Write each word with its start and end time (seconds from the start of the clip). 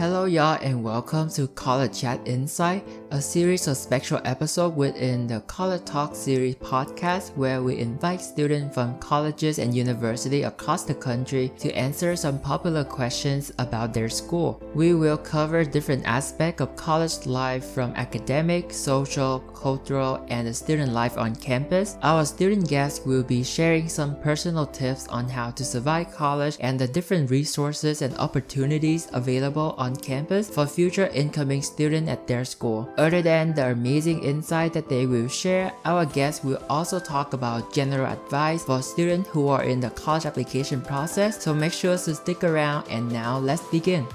Hello, 0.00 0.24
y'all, 0.24 0.58
and 0.62 0.82
welcome 0.82 1.28
to 1.28 1.46
College 1.48 2.00
Chat 2.00 2.26
Insight, 2.26 2.88
a 3.10 3.20
series 3.20 3.68
of 3.68 3.76
special 3.76 4.18
episodes 4.24 4.74
within 4.74 5.26
the 5.26 5.40
College 5.40 5.84
Talk 5.84 6.16
series 6.16 6.54
podcast 6.54 7.36
where 7.36 7.62
we 7.62 7.76
invite 7.76 8.22
students 8.22 8.74
from 8.74 8.98
colleges 8.98 9.58
and 9.58 9.76
universities 9.76 10.46
across 10.46 10.84
the 10.84 10.94
country 10.94 11.52
to 11.58 11.70
answer 11.72 12.16
some 12.16 12.38
popular 12.38 12.82
questions 12.82 13.52
about 13.58 13.92
their 13.92 14.08
school. 14.08 14.62
We 14.74 14.94
will 14.94 15.18
cover 15.18 15.64
different 15.64 16.06
aspects 16.06 16.62
of 16.62 16.76
college 16.76 17.26
life 17.26 17.66
from 17.66 17.92
academic, 17.94 18.72
social, 18.72 19.40
cultural, 19.40 20.24
and 20.30 20.56
student 20.56 20.94
life 20.94 21.18
on 21.18 21.36
campus. 21.36 21.98
Our 22.00 22.24
student 22.24 22.66
guests 22.66 23.04
will 23.04 23.22
be 23.22 23.44
sharing 23.44 23.86
some 23.90 24.18
personal 24.22 24.64
tips 24.64 25.08
on 25.08 25.28
how 25.28 25.50
to 25.50 25.62
survive 25.62 26.10
college 26.10 26.56
and 26.60 26.78
the 26.78 26.88
different 26.88 27.30
resources 27.30 28.00
and 28.00 28.16
opportunities 28.16 29.06
available 29.12 29.74
on 29.76 29.89
campus 29.96 30.48
for 30.50 30.66
future 30.66 31.08
incoming 31.08 31.62
students 31.62 32.10
at 32.10 32.26
their 32.26 32.44
school. 32.44 32.92
Other 32.96 33.22
than 33.22 33.54
the 33.54 33.70
amazing 33.70 34.22
insight 34.24 34.72
that 34.74 34.88
they 34.88 35.06
will 35.06 35.28
share, 35.28 35.72
our 35.84 36.04
guests 36.04 36.44
will 36.44 36.62
also 36.68 36.98
talk 36.98 37.32
about 37.32 37.72
general 37.72 38.06
advice 38.06 38.64
for 38.64 38.82
students 38.82 39.28
who 39.30 39.48
are 39.48 39.64
in 39.64 39.80
the 39.80 39.90
college 39.90 40.26
application 40.26 40.80
process. 40.80 41.42
So 41.42 41.54
make 41.54 41.72
sure 41.72 41.96
to 41.96 42.14
stick 42.14 42.44
around 42.44 42.88
and 42.88 43.10
now 43.10 43.38
let's 43.38 43.62
begin. 43.70 44.06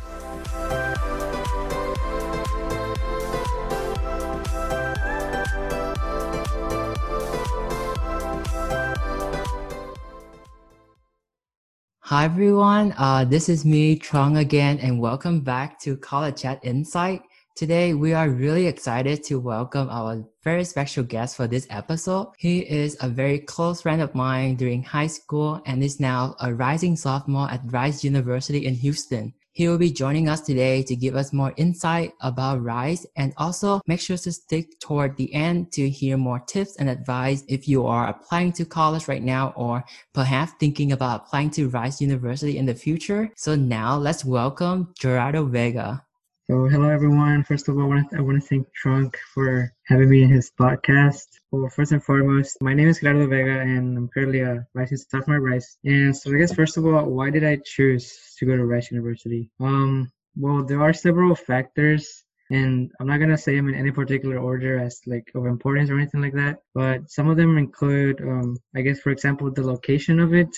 Hi 12.15 12.23
everyone, 12.23 12.93
uh, 12.97 13.25
this 13.25 13.49
is 13.49 13.65
me, 13.65 13.99
Trong 13.99 14.37
again, 14.37 14.79
and 14.79 15.01
welcome 15.01 15.41
back 15.41 15.77
to 15.81 15.97
College 15.97 16.43
Chat 16.43 16.63
Insight. 16.63 17.21
Today, 17.57 17.93
we 17.93 18.13
are 18.13 18.29
really 18.29 18.67
excited 18.67 19.21
to 19.25 19.37
welcome 19.37 19.89
our 19.89 20.23
very 20.41 20.63
special 20.63 21.03
guest 21.03 21.35
for 21.35 21.45
this 21.45 21.67
episode. 21.69 22.31
He 22.37 22.59
is 22.59 22.95
a 23.01 23.09
very 23.09 23.39
close 23.39 23.81
friend 23.81 24.01
of 24.01 24.15
mine 24.15 24.55
during 24.55 24.81
high 24.81 25.07
school 25.07 25.61
and 25.65 25.83
is 25.83 25.99
now 25.99 26.37
a 26.39 26.53
rising 26.53 26.95
sophomore 26.95 27.51
at 27.51 27.59
Rice 27.65 28.01
University 28.05 28.65
in 28.65 28.75
Houston. 28.75 29.33
He 29.55 29.69
will 29.69 29.77
be 29.77 29.89
joining 29.89 30.27
us 30.27 30.41
today 30.41 30.83
to 30.83 30.97
give 30.97 31.15
us 31.15 31.31
more 31.31 31.53
insight 31.55 32.11
about 32.19 32.61
Rice 32.61 33.05
and 33.15 33.33
also 33.37 33.79
make 33.87 34.01
sure 34.01 34.17
to 34.17 34.31
stick 34.33 34.77
toward 34.81 35.15
the 35.15 35.33
end 35.33 35.71
to 35.71 35.89
hear 35.89 36.17
more 36.17 36.41
tips 36.41 36.75
and 36.75 36.89
advice 36.89 37.45
if 37.47 37.65
you 37.65 37.87
are 37.87 38.09
applying 38.09 38.51
to 38.51 38.65
college 38.65 39.07
right 39.07 39.23
now 39.23 39.53
or 39.55 39.85
perhaps 40.13 40.51
thinking 40.59 40.91
about 40.91 41.21
applying 41.21 41.51
to 41.51 41.69
Rice 41.69 42.01
University 42.01 42.57
in 42.57 42.65
the 42.65 42.75
future. 42.75 43.31
So 43.37 43.55
now 43.55 43.95
let's 43.95 44.25
welcome 44.25 44.93
Gerardo 44.99 45.45
Vega. 45.45 46.04
So, 46.47 46.67
hello 46.67 46.89
everyone. 46.89 47.43
First 47.43 47.69
of 47.69 47.75
all, 47.75 47.91
I 47.91 48.21
want 48.21 48.39
to, 48.39 48.47
thank 48.47 48.67
Trong 48.75 49.11
for 49.33 49.73
having 49.87 50.11
me 50.11 50.21
in 50.21 50.29
his 50.29 50.51
podcast. 50.51 51.25
Well, 51.49 51.71
first 51.71 51.91
and 51.91 52.03
foremost, 52.03 52.61
my 52.61 52.75
name 52.75 52.87
is 52.87 52.99
Gerardo 52.99 53.25
Vega, 53.25 53.61
and 53.61 53.97
I'm 53.97 54.07
currently 54.09 54.41
a 54.41 54.63
licensed 54.75 55.09
sophomore 55.09 55.37
at 55.37 55.41
Rice. 55.41 55.77
And 55.85 56.15
so, 56.15 56.31
I 56.31 56.37
guess 56.37 56.53
first 56.53 56.77
of 56.77 56.85
all, 56.85 57.03
why 57.05 57.31
did 57.31 57.43
I 57.43 57.57
choose 57.65 58.13
to 58.37 58.45
go 58.45 58.55
to 58.55 58.63
Rice 58.63 58.91
University? 58.91 59.49
Um, 59.59 60.11
well, 60.37 60.63
there 60.63 60.83
are 60.83 60.93
several 60.93 61.33
factors, 61.33 62.23
and 62.51 62.91
I'm 62.99 63.07
not 63.07 63.17
gonna 63.17 63.39
say 63.39 63.55
them 63.55 63.69
in 63.69 63.73
any 63.73 63.89
particular 63.89 64.37
order 64.37 64.77
as 64.77 65.01
like 65.07 65.27
of 65.33 65.47
importance 65.47 65.89
or 65.89 65.97
anything 65.97 66.21
like 66.21 66.33
that. 66.33 66.59
But 66.75 67.09
some 67.09 67.27
of 67.27 67.37
them 67.37 67.57
include, 67.57 68.21
um, 68.21 68.55
I 68.75 68.81
guess, 68.81 68.99
for 68.99 69.09
example, 69.09 69.49
the 69.49 69.65
location 69.65 70.19
of 70.19 70.35
it 70.35 70.55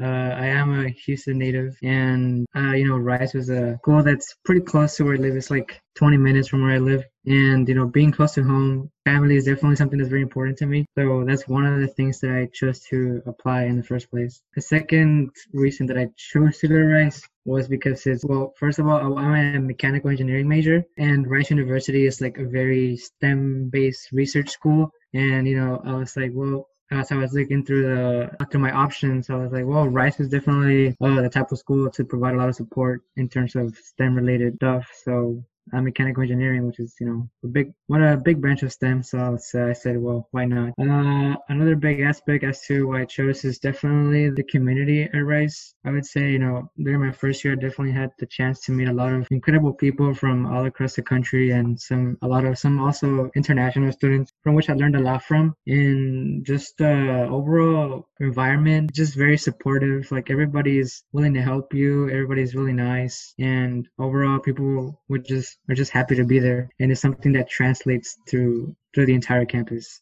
uh, 0.00 0.06
I 0.06 0.46
am 0.46 0.78
a 0.78 0.88
Houston 0.90 1.38
native, 1.38 1.76
and 1.82 2.46
uh, 2.54 2.72
you 2.72 2.86
know, 2.86 2.96
Rice 2.96 3.34
was 3.34 3.50
a 3.50 3.76
school 3.78 4.02
that's 4.02 4.36
pretty 4.44 4.60
close 4.60 4.96
to 4.96 5.04
where 5.04 5.14
I 5.14 5.18
live. 5.18 5.34
It's 5.34 5.50
like 5.50 5.80
20 5.96 6.16
minutes 6.16 6.48
from 6.48 6.62
where 6.62 6.72
I 6.72 6.78
live, 6.78 7.04
and 7.26 7.68
you 7.68 7.74
know, 7.74 7.86
being 7.86 8.12
close 8.12 8.34
to 8.34 8.44
home, 8.44 8.90
family 9.04 9.36
is 9.36 9.46
definitely 9.46 9.76
something 9.76 9.98
that's 9.98 10.08
very 10.08 10.22
important 10.22 10.58
to 10.58 10.66
me. 10.66 10.86
So 10.96 11.24
that's 11.26 11.48
one 11.48 11.66
of 11.66 11.80
the 11.80 11.88
things 11.88 12.20
that 12.20 12.30
I 12.30 12.48
chose 12.52 12.80
to 12.90 13.22
apply 13.26 13.64
in 13.64 13.76
the 13.76 13.82
first 13.82 14.08
place. 14.10 14.40
The 14.54 14.62
second 14.62 15.30
reason 15.52 15.86
that 15.86 15.98
I 15.98 16.08
chose 16.16 16.58
to 16.58 16.68
go 16.68 16.76
to 16.76 16.84
Rice 16.84 17.22
was 17.44 17.66
because 17.66 18.06
it's 18.06 18.24
well, 18.24 18.54
first 18.56 18.78
of 18.78 18.86
all, 18.86 19.18
I'm 19.18 19.56
a 19.56 19.60
mechanical 19.60 20.10
engineering 20.10 20.48
major, 20.48 20.84
and 20.96 21.28
Rice 21.28 21.50
University 21.50 22.06
is 22.06 22.20
like 22.20 22.38
a 22.38 22.46
very 22.46 22.96
STEM-based 22.96 24.12
research 24.12 24.50
school, 24.50 24.90
and 25.12 25.48
you 25.48 25.56
know, 25.56 25.82
I 25.84 25.94
was 25.94 26.16
like, 26.16 26.30
well 26.34 26.68
as 26.90 27.12
I 27.12 27.16
was 27.16 27.32
looking 27.34 27.64
through 27.64 27.82
the 27.82 28.46
through 28.46 28.60
my 28.60 28.72
options, 28.72 29.28
I 29.30 29.36
was 29.36 29.52
like, 29.52 29.66
well, 29.66 29.88
Rice 29.88 30.20
is 30.20 30.30
definitely 30.30 30.96
uh, 31.00 31.20
the 31.20 31.28
type 31.28 31.52
of 31.52 31.58
school 31.58 31.90
to 31.90 32.04
provide 32.04 32.34
a 32.34 32.38
lot 32.38 32.48
of 32.48 32.54
support 32.54 33.02
in 33.16 33.28
terms 33.28 33.54
of 33.56 33.76
STEM 33.76 34.14
related 34.14 34.56
stuff. 34.56 34.90
So 35.04 35.44
uh, 35.72 35.80
mechanical 35.80 36.22
engineering, 36.22 36.66
which 36.66 36.80
is 36.80 36.94
you 37.00 37.06
know 37.06 37.28
a 37.44 37.48
big 37.48 37.72
one 37.86 38.02
a 38.02 38.16
big 38.16 38.40
branch 38.40 38.62
of 38.62 38.72
STEM. 38.72 39.02
So 39.02 39.18
uh, 39.18 39.66
I 39.66 39.72
said, 39.72 39.98
well, 39.98 40.28
why 40.30 40.44
not? 40.44 40.74
Uh, 40.80 41.36
another 41.48 41.76
big 41.76 42.00
aspect 42.00 42.44
as 42.44 42.60
to 42.66 42.88
why 42.88 43.02
I 43.02 43.04
chose 43.04 43.44
is 43.44 43.58
definitely 43.58 44.30
the 44.30 44.42
community 44.44 45.02
at 45.02 45.24
Rice. 45.24 45.74
I 45.84 45.90
would 45.90 46.06
say 46.06 46.30
you 46.30 46.38
know 46.38 46.70
during 46.82 47.00
my 47.00 47.12
first 47.12 47.44
year, 47.44 47.54
I 47.54 47.56
definitely 47.56 47.92
had 47.92 48.10
the 48.18 48.26
chance 48.26 48.60
to 48.62 48.72
meet 48.72 48.88
a 48.88 48.92
lot 48.92 49.12
of 49.12 49.26
incredible 49.30 49.72
people 49.72 50.14
from 50.14 50.46
all 50.46 50.64
across 50.66 50.94
the 50.94 51.02
country 51.02 51.50
and 51.50 51.78
some 51.80 52.18
a 52.22 52.28
lot 52.28 52.44
of 52.44 52.58
some 52.58 52.80
also 52.80 53.30
international 53.34 53.92
students 53.92 54.32
from 54.42 54.54
which 54.54 54.70
I 54.70 54.74
learned 54.74 54.96
a 54.96 55.00
lot 55.00 55.22
from. 55.22 55.54
In 55.66 56.42
just 56.44 56.80
uh, 56.80 57.26
overall 57.30 58.08
environment, 58.20 58.92
just 58.94 59.14
very 59.14 59.38
supportive. 59.38 60.10
Like 60.10 60.30
everybody's 60.30 61.04
willing 61.12 61.34
to 61.34 61.42
help 61.42 61.74
you. 61.74 62.08
Everybody's 62.10 62.54
really 62.54 62.72
nice, 62.72 63.34
and 63.38 63.88
overall 63.98 64.38
people 64.38 65.00
would 65.08 65.24
just 65.24 65.57
are 65.68 65.74
just 65.74 65.92
happy 65.92 66.14
to 66.16 66.24
be 66.24 66.38
there, 66.38 66.70
and 66.80 66.90
it's 66.90 67.00
something 67.00 67.32
that 67.32 67.48
translates 67.48 68.16
through 68.28 68.74
through 68.94 69.06
the 69.06 69.14
entire 69.14 69.44
campus. 69.44 70.00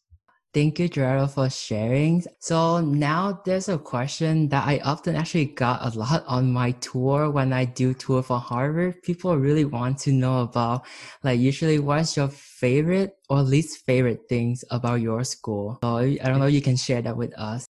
Thank 0.53 0.79
you, 0.79 0.87
Gerardo, 0.89 1.27
for 1.27 1.49
sharing. 1.49 2.23
So 2.39 2.79
now 2.79 3.41
there's 3.45 3.69
a 3.69 3.77
question 3.77 4.49
that 4.49 4.65
I 4.65 4.79
often 4.79 5.15
actually 5.15 5.45
got 5.45 5.85
a 5.85 5.95
lot 5.97 6.23
on 6.25 6.51
my 6.51 6.71
tour 6.71 7.29
when 7.29 7.53
I 7.53 7.65
do 7.65 7.93
tour 7.93 8.23
for 8.23 8.39
Harvard. 8.39 9.03
People 9.03 9.37
really 9.37 9.65
want 9.65 9.99
to 9.99 10.11
know 10.11 10.41
about, 10.41 10.87
like, 11.21 11.39
usually 11.39 11.77
what's 11.79 12.17
your 12.17 12.29
favorite 12.29 13.17
or 13.29 13.43
least 13.43 13.85
favorite 13.85 14.21
things 14.29 14.63
about 14.71 15.01
your 15.01 15.23
school? 15.23 15.77
So 15.83 15.97
I 15.97 16.15
don't 16.15 16.39
know 16.39 16.47
if 16.47 16.53
you 16.53 16.61
can 16.61 16.77
share 16.77 17.01
that 17.03 17.15
with 17.15 17.37
us. 17.37 17.67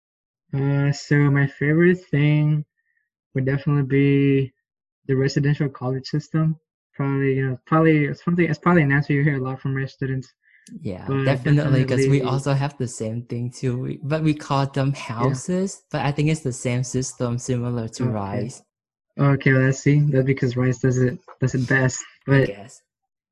Uh, 0.54 0.90
so 0.92 1.16
my 1.30 1.46
favorite 1.46 2.00
thing 2.06 2.64
would 3.34 3.44
definitely 3.44 3.82
be 3.82 4.52
the 5.08 5.14
residential 5.14 5.68
college 5.68 6.06
system 6.06 6.56
probably 6.98 7.34
you 7.36 7.48
know 7.48 7.58
probably 7.64 8.06
it's 8.06 8.24
something 8.24 8.44
it's 8.50 8.58
probably 8.58 8.82
an 8.82 8.92
answer 8.92 9.12
you 9.12 9.22
hear 9.22 9.38
a 9.38 9.44
lot 9.48 9.60
from 9.60 9.74
Rice 9.74 9.92
students. 9.92 10.28
Yeah, 10.82 11.06
definitely 11.24 11.84
because 11.84 12.08
we 12.08 12.20
also 12.20 12.52
have 12.52 12.76
the 12.76 12.88
same 12.88 13.22
thing 13.22 13.50
too. 13.50 13.78
we, 13.78 14.00
but 14.02 14.22
we 14.22 14.34
call 14.34 14.66
them 14.66 14.92
houses, 14.92 15.70
yeah. 15.74 15.86
but 15.92 16.00
I 16.06 16.12
think 16.12 16.28
it's 16.28 16.42
the 16.42 16.52
same 16.52 16.82
system 16.84 17.38
similar 17.38 17.88
to 17.88 18.02
okay. 18.02 18.12
Rice. 18.12 18.62
Okay, 19.18 19.52
well, 19.52 19.62
let's 19.62 19.78
see. 19.78 20.00
That's 20.00 20.26
because 20.26 20.56
Rice 20.56 20.80
does 20.80 20.98
it 20.98 21.18
does 21.40 21.54
it 21.54 21.66
best. 21.66 22.04
But 22.26 22.50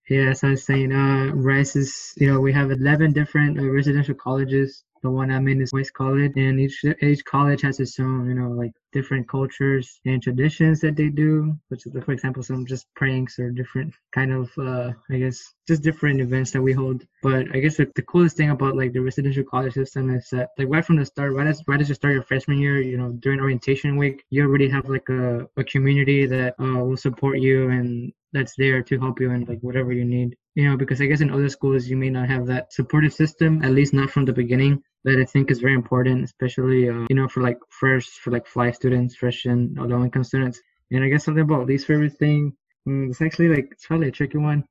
yeah, 0.09 0.33
so 0.33 0.49
I 0.49 0.51
was 0.53 0.65
saying, 0.65 0.93
uh, 0.93 1.33
Rice 1.35 1.77
is 1.77 2.15
you 2.17 2.33
know 2.33 2.41
we 2.41 2.53
have 2.55 2.71
eleven 2.71 3.13
different 3.13 3.59
uh, 3.59 3.69
residential 3.69 4.15
colleges 4.15 4.85
the 5.07 5.11
one 5.11 5.31
I'm 5.31 5.47
in 5.47 5.63
is 5.63 5.71
Rice 5.73 5.91
College, 5.91 6.33
and 6.37 6.59
each 6.59 6.85
each 7.01 7.25
college 7.25 7.63
has 7.63 7.79
its 7.79 7.99
own, 8.01 8.29
you 8.29 8.35
know, 8.35 8.51
like 8.51 8.73
different 8.93 9.29
cultures 9.29 10.01
and 10.05 10.21
traditions 10.21 10.81
that 10.81 10.97
they 10.97 11.11
do. 11.11 11.55
Which, 11.69 11.87
is, 11.87 11.93
for 12.05 12.11
example, 12.11 12.43
some 12.43 12.67
just 12.67 12.87
pranks 12.97 13.39
or 13.39 13.51
different 13.51 13.95
kind 14.13 14.33
of, 14.33 14.51
uh, 14.59 14.91
I 15.15 15.19
guess, 15.19 15.39
just 15.69 15.83
different 15.83 16.21
events 16.21 16.51
that 16.53 16.63
we 16.63 16.73
hold. 16.73 17.05
But 17.23 17.43
I 17.55 17.61
guess 17.61 17.77
the, 17.77 17.87
the 17.95 18.03
coolest 18.03 18.37
thing 18.37 18.51
about 18.51 18.77
like 18.77 18.93
the 18.93 19.05
residential 19.09 19.45
college 19.45 19.75
system 19.75 20.13
is 20.13 20.27
that, 20.33 20.49
like, 20.59 20.69
right 20.69 20.85
from 20.85 20.97
the 20.97 21.07
start, 21.07 21.33
right 21.35 21.47
as 21.47 21.63
right 21.69 21.81
as 21.81 21.89
you 21.89 21.95
start 21.95 22.15
your 22.15 22.25
freshman 22.25 22.59
year, 22.59 22.83
you 22.83 22.99
know, 22.99 23.11
during 23.25 23.39
orientation 23.41 23.97
week, 23.97 24.25
you 24.31 24.43
already 24.43 24.69
have 24.69 24.89
like 24.89 25.09
a, 25.09 25.49
a 25.57 25.63
community 25.63 26.27
that 26.27 26.55
uh, 26.59 26.83
will 26.87 26.97
support 26.97 27.39
you 27.39 27.71
and 27.71 28.13
that's 28.37 28.55
there 28.57 28.83
to 28.83 28.99
help 29.05 29.19
you 29.21 29.31
in 29.31 29.45
like 29.51 29.61
whatever 29.61 29.93
you 30.01 30.05
need 30.05 30.37
you 30.57 30.65
know 30.69 30.77
because 30.77 31.01
i 31.01 31.07
guess 31.07 31.23
in 31.23 31.31
other 31.31 31.49
schools 31.49 31.89
you 31.91 31.97
may 31.97 32.11
not 32.11 32.29
have 32.29 32.45
that 32.47 32.73
supportive 32.79 33.15
system 33.23 33.63
at 33.65 33.73
least 33.79 33.95
not 33.95 34.11
from 34.11 34.25
the 34.27 34.39
beginning 34.43 34.75
that 35.05 35.19
i 35.19 35.25
think 35.25 35.51
is 35.51 35.61
very 35.67 35.75
important 35.83 36.23
especially 36.31 36.81
uh, 36.91 37.05
you 37.11 37.17
know 37.19 37.29
for 37.29 37.43
like 37.43 37.59
first 37.83 38.11
for 38.23 38.31
like 38.31 38.47
FLI 38.47 38.71
students 38.75 39.17
fresh 39.17 39.47
and 39.47 39.61
low 39.91 40.03
income 40.05 40.25
students. 40.25 40.61
And 40.91 41.03
i 41.05 41.09
guess 41.09 41.25
something 41.25 41.43
about 41.49 41.67
least 41.67 41.87
favorite 41.87 42.17
thing 42.25 42.53
mm, 42.89 43.09
it's 43.11 43.23
actually 43.23 43.49
like 43.49 43.69
it's 43.73 43.87
probably 43.87 44.09
a 44.09 44.19
tricky 44.19 44.39
one. 44.39 44.65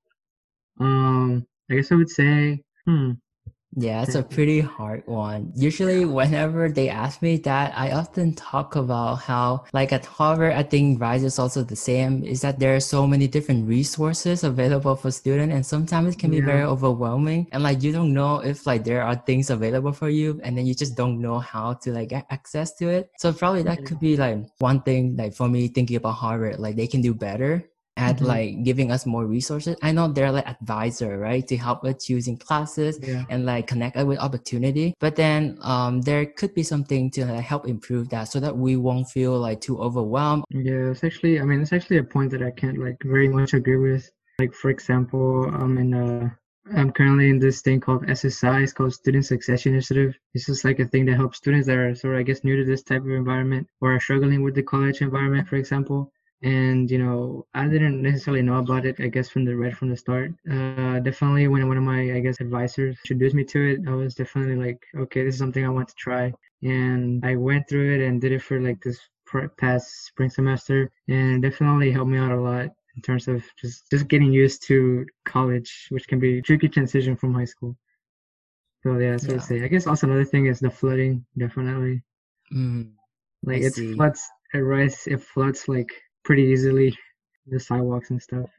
Um 0.79 1.45
i 1.69 1.75
guess 1.75 1.91
i 1.91 1.95
would 1.95 2.13
say 2.21 2.61
hmm 2.85 3.11
yeah, 3.75 4.03
it's 4.03 4.15
a 4.15 4.23
pretty 4.35 4.61
hard 4.61 5.03
one. 5.05 5.51
Usually, 5.55 6.05
whenever 6.05 6.69
they 6.69 6.89
ask 6.89 7.21
me 7.21 7.37
that, 7.37 7.77
I 7.77 7.91
often 7.91 8.33
talk 8.33 8.75
about 8.75 9.15
how, 9.15 9.65
like 9.73 9.91
at 9.91 10.05
Harvard, 10.05 10.53
I 10.53 10.63
think 10.63 11.01
Rice 11.01 11.23
is 11.23 11.37
also 11.37 11.63
the 11.63 11.75
same, 11.75 12.23
is 12.23 12.41
that 12.41 12.59
there 12.59 12.75
are 12.75 12.79
so 12.79 13.05
many 13.05 13.27
different 13.27 13.67
resources 13.67 14.43
available 14.43 14.95
for 14.95 15.11
students, 15.11 15.53
and 15.53 15.65
sometimes 15.65 16.15
it 16.15 16.19
can 16.19 16.31
be 16.31 16.37
yeah. 16.37 16.45
very 16.45 16.63
overwhelming. 16.63 17.47
And 17.51 17.63
like, 17.63 17.83
you 17.83 17.91
don't 17.91 18.13
know 18.13 18.39
if 18.39 18.65
like 18.65 18.85
there 18.85 19.03
are 19.03 19.15
things 19.15 19.49
available 19.49 19.91
for 19.91 20.09
you, 20.09 20.39
and 20.43 20.57
then 20.57 20.65
you 20.65 20.73
just 20.73 20.95
don't 20.95 21.19
know 21.21 21.39
how 21.39 21.73
to 21.73 21.91
like 21.91 22.09
get 22.09 22.25
access 22.29 22.73
to 22.75 22.87
it. 22.87 23.11
So 23.17 23.33
probably 23.33 23.63
that 23.63 23.85
could 23.85 23.99
be 23.99 24.15
like 24.15 24.37
one 24.59 24.81
thing, 24.81 25.17
like 25.17 25.33
for 25.33 25.49
me 25.49 25.67
thinking 25.67 25.97
about 25.97 26.13
Harvard, 26.13 26.59
like 26.59 26.75
they 26.75 26.87
can 26.87 27.01
do 27.01 27.13
better 27.13 27.65
at 27.97 28.17
Mhm. 28.19 28.27
like 28.27 28.63
giving 28.63 28.91
us 28.91 29.05
more 29.05 29.25
resources. 29.25 29.75
I 29.81 29.91
know 29.91 30.07
they're 30.07 30.31
like 30.31 30.47
advisor, 30.47 31.17
right, 31.17 31.47
to 31.47 31.55
help 31.57 31.83
with 31.83 31.99
choosing 32.03 32.37
classes 32.37 32.99
Yeah. 33.01 33.23
and 33.29 33.45
like 33.45 33.67
connect 33.67 33.95
us 33.97 34.05
with 34.05 34.19
opportunity. 34.19 34.93
But 34.99 35.15
then 35.15 35.57
um, 35.61 36.01
there 36.01 36.25
could 36.25 36.53
be 36.53 36.63
something 36.63 37.09
to 37.11 37.25
like, 37.25 37.41
help 37.41 37.67
improve 37.67 38.09
that 38.09 38.25
so 38.25 38.39
that 38.41 38.57
we 38.57 38.75
won't 38.75 39.07
feel 39.09 39.39
like 39.39 39.61
too 39.61 39.77
overwhelmed. 39.79 40.43
Yeah, 40.49 40.91
it's 40.91 41.03
actually, 41.03 41.39
I 41.39 41.43
mean, 41.45 41.61
it's 41.61 41.73
actually 41.73 41.97
a 41.97 42.03
point 42.03 42.31
that 42.31 42.41
I 42.43 42.51
can't 42.51 42.77
like 42.77 42.97
very 43.03 43.29
much 43.29 43.53
agree 43.53 43.77
with. 43.77 44.09
Like, 44.39 44.53
for 44.53 44.69
example, 44.69 45.45
I'm 45.53 45.77
in 45.77 45.93
uh 45.93 46.29
I'm 46.73 46.89
currently 46.91 47.29
in 47.29 47.37
this 47.37 47.61
thing 47.61 47.79
called 47.79 48.07
SSI. 48.07 48.63
It's 48.63 48.73
called 48.73 48.91
Student 48.91 49.23
Success 49.27 49.67
Initiative. 49.67 50.15
This 50.33 50.49
is 50.49 50.65
like 50.65 50.79
a 50.79 50.85
thing 50.85 51.05
that 51.05 51.15
helps 51.15 51.37
students 51.37 51.67
that 51.67 51.77
are 51.77 51.93
sort 51.93 52.15
of, 52.15 52.19
I 52.21 52.23
guess, 52.23 52.43
new 52.43 52.57
to 52.57 52.65
this 52.65 52.81
type 52.81 53.03
of 53.03 53.11
environment 53.11 53.67
or 53.81 53.93
are 53.93 53.99
struggling 53.99 54.41
with 54.41 54.55
the 54.55 54.63
college 54.63 54.99
environment, 55.01 55.47
for 55.47 55.57
example. 55.57 56.11
And 56.45 56.89
you 56.91 56.99
know, 56.99 57.47
I 57.55 57.67
didn't 57.67 58.01
necessarily 58.01 58.43
know 58.43 58.59
about 58.59 58.85
it. 58.85 58.97
I 59.01 59.09
guess 59.09 59.29
from 59.29 59.45
the 59.45 59.57
right 59.57 59.75
from 59.75 59.89
the 59.89 59.97
start. 59.97 60.31
Uh, 60.49 60.99
definitely 60.99 61.47
when 61.47 61.67
one 61.67 61.77
of 61.77 61.83
my, 61.83 62.01
I 62.15 62.21
guess, 62.21 62.39
advisors 62.41 62.97
introduced 63.03 63.35
me 63.35 63.43
to 63.45 63.59
it, 63.71 63.79
I 63.87 63.93
was 63.95 64.15
definitely 64.15 64.55
like, 64.57 64.79
okay, 64.97 65.25
this 65.25 65.35
is 65.35 65.39
something 65.39 65.65
I 65.65 65.69
want 65.69 65.89
to 65.89 65.95
try. 65.95 66.33
And 66.63 67.25
I 67.25 67.35
went 67.35 67.67
through 67.69 67.95
it 67.95 68.01
and 68.07 68.21
did 68.21 68.31
it 68.33 68.43
for 68.43 68.61
like 68.61 68.81
this 68.83 68.99
past 69.57 70.05
spring 70.07 70.29
semester, 70.29 70.91
and 71.09 71.43
it 71.43 71.49
definitely 71.49 71.91
helped 71.91 72.11
me 72.11 72.17
out 72.19 72.31
a 72.31 72.41
lot 72.41 72.69
in 72.95 73.01
terms 73.03 73.27
of 73.27 73.43
just 73.61 73.89
just 73.91 74.07
getting 74.07 74.31
used 74.33 74.63
to 74.67 75.05
college, 75.25 75.87
which 75.91 76.07
can 76.07 76.19
be 76.19 76.39
a 76.39 76.41
tricky 76.43 76.69
transition 76.69 77.15
from 77.17 77.33
high 77.33 77.45
school. 77.45 77.75
So 78.83 78.99
yeah, 78.99 79.17
so 79.17 79.33
Yeah. 79.33 79.39
to 79.39 79.41
say. 79.41 79.63
I 79.63 79.67
guess 79.67 79.87
also 79.87 80.07
another 80.07 80.25
thing 80.25 80.47
is 80.47 80.59
the 80.61 80.69
flooding, 80.71 81.25
definitely. 81.37 82.03
Mm, 82.53 82.95
Like 83.43 83.59
I 83.59 83.61
it 83.61 83.75
see. 83.75 83.95
floods 83.95 84.29
at 84.53 84.59
Rice, 84.63 85.07
it 85.07 85.21
floods 85.21 85.69
like 85.69 85.91
pretty 86.25 86.43
easily 86.43 86.97
the 87.47 87.59
sidewalks 87.59 88.09
and 88.09 88.21
stuff. 88.21 88.49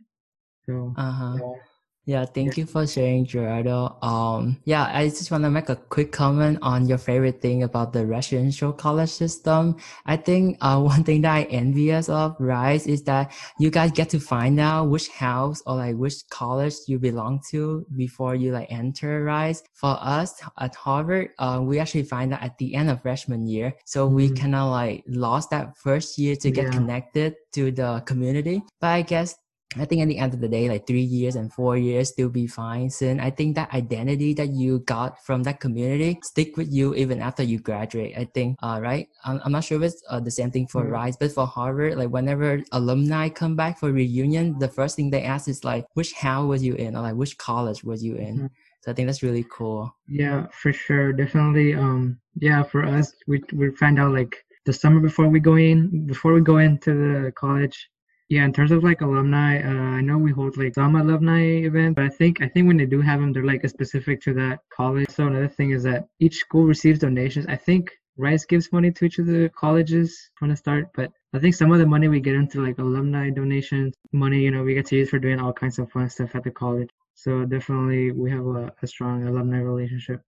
So 0.64 0.94
uh-huh. 0.96 1.36
yeah. 1.38 1.75
Yeah, 2.08 2.24
thank 2.24 2.56
you 2.56 2.66
for 2.66 2.86
sharing, 2.86 3.24
Gerardo. 3.26 3.98
Um, 4.00 4.58
yeah, 4.64 4.88
I 4.94 5.08
just 5.08 5.32
want 5.32 5.42
to 5.42 5.50
make 5.50 5.68
a 5.68 5.74
quick 5.74 6.12
comment 6.12 6.56
on 6.62 6.86
your 6.86 6.98
favorite 6.98 7.42
thing 7.42 7.64
about 7.64 7.92
the 7.92 8.06
residential 8.06 8.72
college 8.72 9.10
system. 9.10 9.74
I 10.06 10.16
think 10.16 10.56
uh, 10.60 10.78
one 10.94 11.02
thing 11.02 11.22
that 11.22 11.34
I 11.34 11.42
envious 11.50 12.08
of 12.08 12.36
Rice 12.38 12.86
is 12.86 13.02
that 13.10 13.32
you 13.58 13.70
guys 13.72 13.90
get 13.90 14.08
to 14.10 14.20
find 14.20 14.60
out 14.60 14.84
which 14.88 15.08
house 15.08 15.64
or 15.66 15.74
like 15.74 15.96
which 15.96 16.14
college 16.30 16.74
you 16.86 17.00
belong 17.00 17.40
to 17.50 17.84
before 17.96 18.36
you 18.36 18.52
like 18.52 18.70
enter 18.70 19.24
Rice. 19.24 19.64
For 19.74 19.98
us 20.00 20.40
at 20.60 20.76
Harvard, 20.76 21.30
uh, 21.40 21.58
we 21.60 21.80
actually 21.80 22.04
find 22.04 22.32
out 22.32 22.40
at 22.40 22.56
the 22.58 22.76
end 22.76 22.88
of 22.88 23.02
freshman 23.02 23.48
year, 23.48 23.74
so 23.84 24.06
we 24.06 24.30
Mhm. 24.30 24.36
kind 24.40 24.54
of 24.54 24.70
like 24.70 25.02
lost 25.08 25.50
that 25.50 25.76
first 25.76 26.18
year 26.18 26.36
to 26.36 26.52
get 26.52 26.66
Yeah. 26.66 26.70
connected 26.70 27.34
to 27.54 27.72
the 27.72 28.00
community. 28.06 28.62
But 28.80 28.90
I 28.94 29.02
guess 29.02 29.34
I 29.74 29.84
think 29.84 30.00
at 30.00 30.08
the 30.08 30.18
end 30.18 30.32
of 30.32 30.40
the 30.40 30.48
day, 30.48 30.68
like 30.68 30.86
three 30.86 31.02
years 31.02 31.34
and 31.34 31.52
four 31.52 31.76
years 31.76 32.08
still 32.08 32.28
be 32.28 32.46
fine. 32.46 32.88
Since 32.88 33.20
I 33.20 33.30
think 33.30 33.56
that 33.56 33.72
identity 33.74 34.32
that 34.34 34.50
you 34.54 34.78
got 34.80 35.22
from 35.24 35.42
that 35.42 35.60
community 35.60 36.18
stick 36.22 36.56
with 36.56 36.72
you 36.72 36.94
even 36.94 37.20
after 37.20 37.42
you 37.42 37.58
graduate. 37.58 38.16
I 38.16 38.24
think, 38.24 38.56
uh, 38.62 38.78
right? 38.80 39.08
I'm, 39.24 39.40
I'm 39.44 39.52
not 39.52 39.64
sure 39.64 39.82
if 39.82 39.92
it's 39.92 40.02
uh, 40.08 40.20
the 40.20 40.30
same 40.30 40.50
thing 40.50 40.66
for 40.66 40.84
Yeah. 40.84 40.92
Rice, 40.92 41.16
but 41.16 41.32
for 41.32 41.46
Harvard, 41.46 41.98
like 41.98 42.10
whenever 42.10 42.62
alumni 42.72 43.28
come 43.28 43.56
back 43.56 43.78
for 43.78 43.92
reunion, 43.92 44.58
the 44.58 44.68
first 44.68 44.96
thing 44.96 45.10
they 45.10 45.24
ask 45.24 45.48
is 45.48 45.64
like, 45.64 45.84
which 45.94 46.12
house 46.14 46.46
was 46.46 46.62
you 46.62 46.74
in, 46.74 46.96
or 46.96 47.02
like 47.02 47.16
which 47.16 47.36
college 47.36 47.82
was 47.84 48.02
you 48.02 48.14
in? 48.16 48.38
Mhm. 48.38 48.50
So 48.82 48.92
I 48.92 48.94
think 48.94 49.08
that's 49.08 49.22
really 49.22 49.44
cool. 49.50 49.94
Yeah, 50.08 50.46
for 50.52 50.72
sure. 50.72 51.12
Definitely. 51.12 51.74
Um, 51.74 52.18
yeah, 52.36 52.62
for 52.62 52.84
us, 52.84 53.12
we 53.26 53.42
we 53.52 53.70
find 53.72 53.98
out 53.98 54.12
like 54.12 54.36
the 54.64 54.72
summer 54.72 55.00
before 55.00 55.28
we 55.28 55.40
go 55.40 55.56
in, 55.56 56.06
before 56.06 56.32
we 56.34 56.40
go 56.40 56.58
into 56.58 56.94
the 56.94 57.32
college. 57.32 57.90
Yeah, 58.28 58.44
in 58.44 58.52
terms 58.52 58.72
of 58.72 58.82
like 58.82 59.00
alumni, 59.02 59.60
uh, 59.62 59.96
I 59.98 60.00
know 60.00 60.18
we 60.18 60.32
hold 60.32 60.56
like 60.56 60.74
some 60.74 60.96
alumni 60.96 61.42
events, 61.70 61.94
but 61.96 62.04
I 62.04 62.08
think 62.08 62.40
I 62.42 62.48
think 62.48 62.66
when 62.66 62.76
they 62.76 62.86
do 62.86 63.00
have 63.00 63.20
them, 63.20 63.32
they're 63.32 63.44
like 63.44 63.68
specific 63.68 64.20
to 64.22 64.34
that 64.34 64.60
college. 64.72 65.08
So 65.10 65.26
another 65.28 65.48
thing 65.48 65.70
is 65.70 65.84
that 65.84 66.06
each 66.18 66.36
school 66.36 66.64
receives 66.64 66.98
donations. 67.00 67.46
I 67.48 67.56
think 67.56 67.90
Rice 68.16 68.44
gives 68.44 68.72
money 68.72 68.90
to 68.92 69.04
each 69.04 69.18
of 69.18 69.26
the 69.26 69.50
colleges 69.56 70.30
from 70.36 70.48
the 70.50 70.56
start, 70.56 70.88
but 70.94 71.12
I 71.34 71.38
think 71.38 71.54
some 71.54 71.70
of 71.72 71.78
the 71.78 71.86
money 71.86 72.08
we 72.08 72.20
get 72.20 72.34
into 72.34 72.62
like 72.64 72.78
alumni 72.78 73.30
donations, 73.30 73.94
money, 74.12 74.40
you 74.40 74.50
know, 74.50 74.62
we 74.64 74.74
get 74.74 74.86
to 74.86 74.96
use 74.96 75.10
for 75.10 75.18
doing 75.20 75.38
all 75.40 75.52
kinds 75.52 75.78
of 75.78 75.90
fun 75.92 76.08
stuff 76.10 76.34
at 76.34 76.42
the 76.44 76.50
college. 76.50 76.90
So 77.14 77.44
definitely 77.44 78.10
we 78.12 78.30
have 78.30 78.46
a, 78.46 78.72
a 78.82 78.86
strong 78.86 79.26
alumni 79.26 79.58
relationship. 79.58 80.22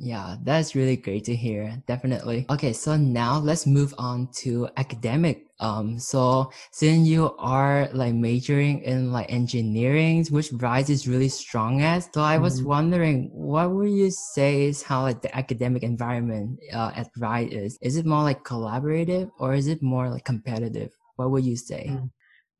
Yeah, 0.00 0.36
that's 0.44 0.76
really 0.76 0.96
great 0.96 1.24
to 1.24 1.34
hear. 1.34 1.82
Definitely. 1.88 2.46
Okay, 2.48 2.72
so 2.72 2.96
now 2.96 3.38
let's 3.38 3.66
move 3.66 3.92
on 3.98 4.28
to 4.44 4.68
academic. 4.76 5.46
Um, 5.58 5.98
so 5.98 6.52
since 6.70 7.08
you 7.08 7.34
are 7.36 7.88
like 7.92 8.14
majoring 8.14 8.82
in 8.84 9.10
like 9.10 9.26
engineering, 9.32 10.24
which 10.30 10.52
Rise 10.52 10.88
is 10.88 11.08
really 11.08 11.28
strong 11.28 11.82
at, 11.82 12.14
so 12.14 12.22
I 12.22 12.38
was 12.38 12.60
Mhm. 12.60 12.64
wondering, 12.64 13.30
what 13.34 13.72
would 13.72 13.90
you 13.90 14.10
say 14.12 14.66
is 14.66 14.82
how 14.82 15.02
like 15.02 15.20
the 15.20 15.34
academic 15.36 15.82
environment 15.82 16.60
uh, 16.72 16.92
at 16.94 17.10
Rise 17.18 17.50
is? 17.50 17.78
Is 17.82 17.96
it 17.96 18.06
more 18.06 18.22
like 18.22 18.44
collaborative 18.44 19.32
or 19.40 19.54
is 19.54 19.66
it 19.66 19.82
more 19.82 20.08
like 20.10 20.24
competitive? 20.24 20.96
What 21.16 21.32
would 21.32 21.44
you 21.44 21.56
say? 21.56 21.90
Mm. 21.90 22.04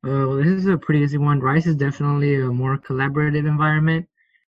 Uh, 0.03 0.27
well, 0.27 0.35
this 0.37 0.47
is 0.47 0.65
a 0.67 0.77
pretty 0.77 1.01
easy 1.01 1.17
one. 1.17 1.39
Rice 1.39 1.67
is 1.67 1.75
definitely 1.75 2.35
a 2.35 2.47
more 2.47 2.77
collaborative 2.77 3.47
environment. 3.47 4.07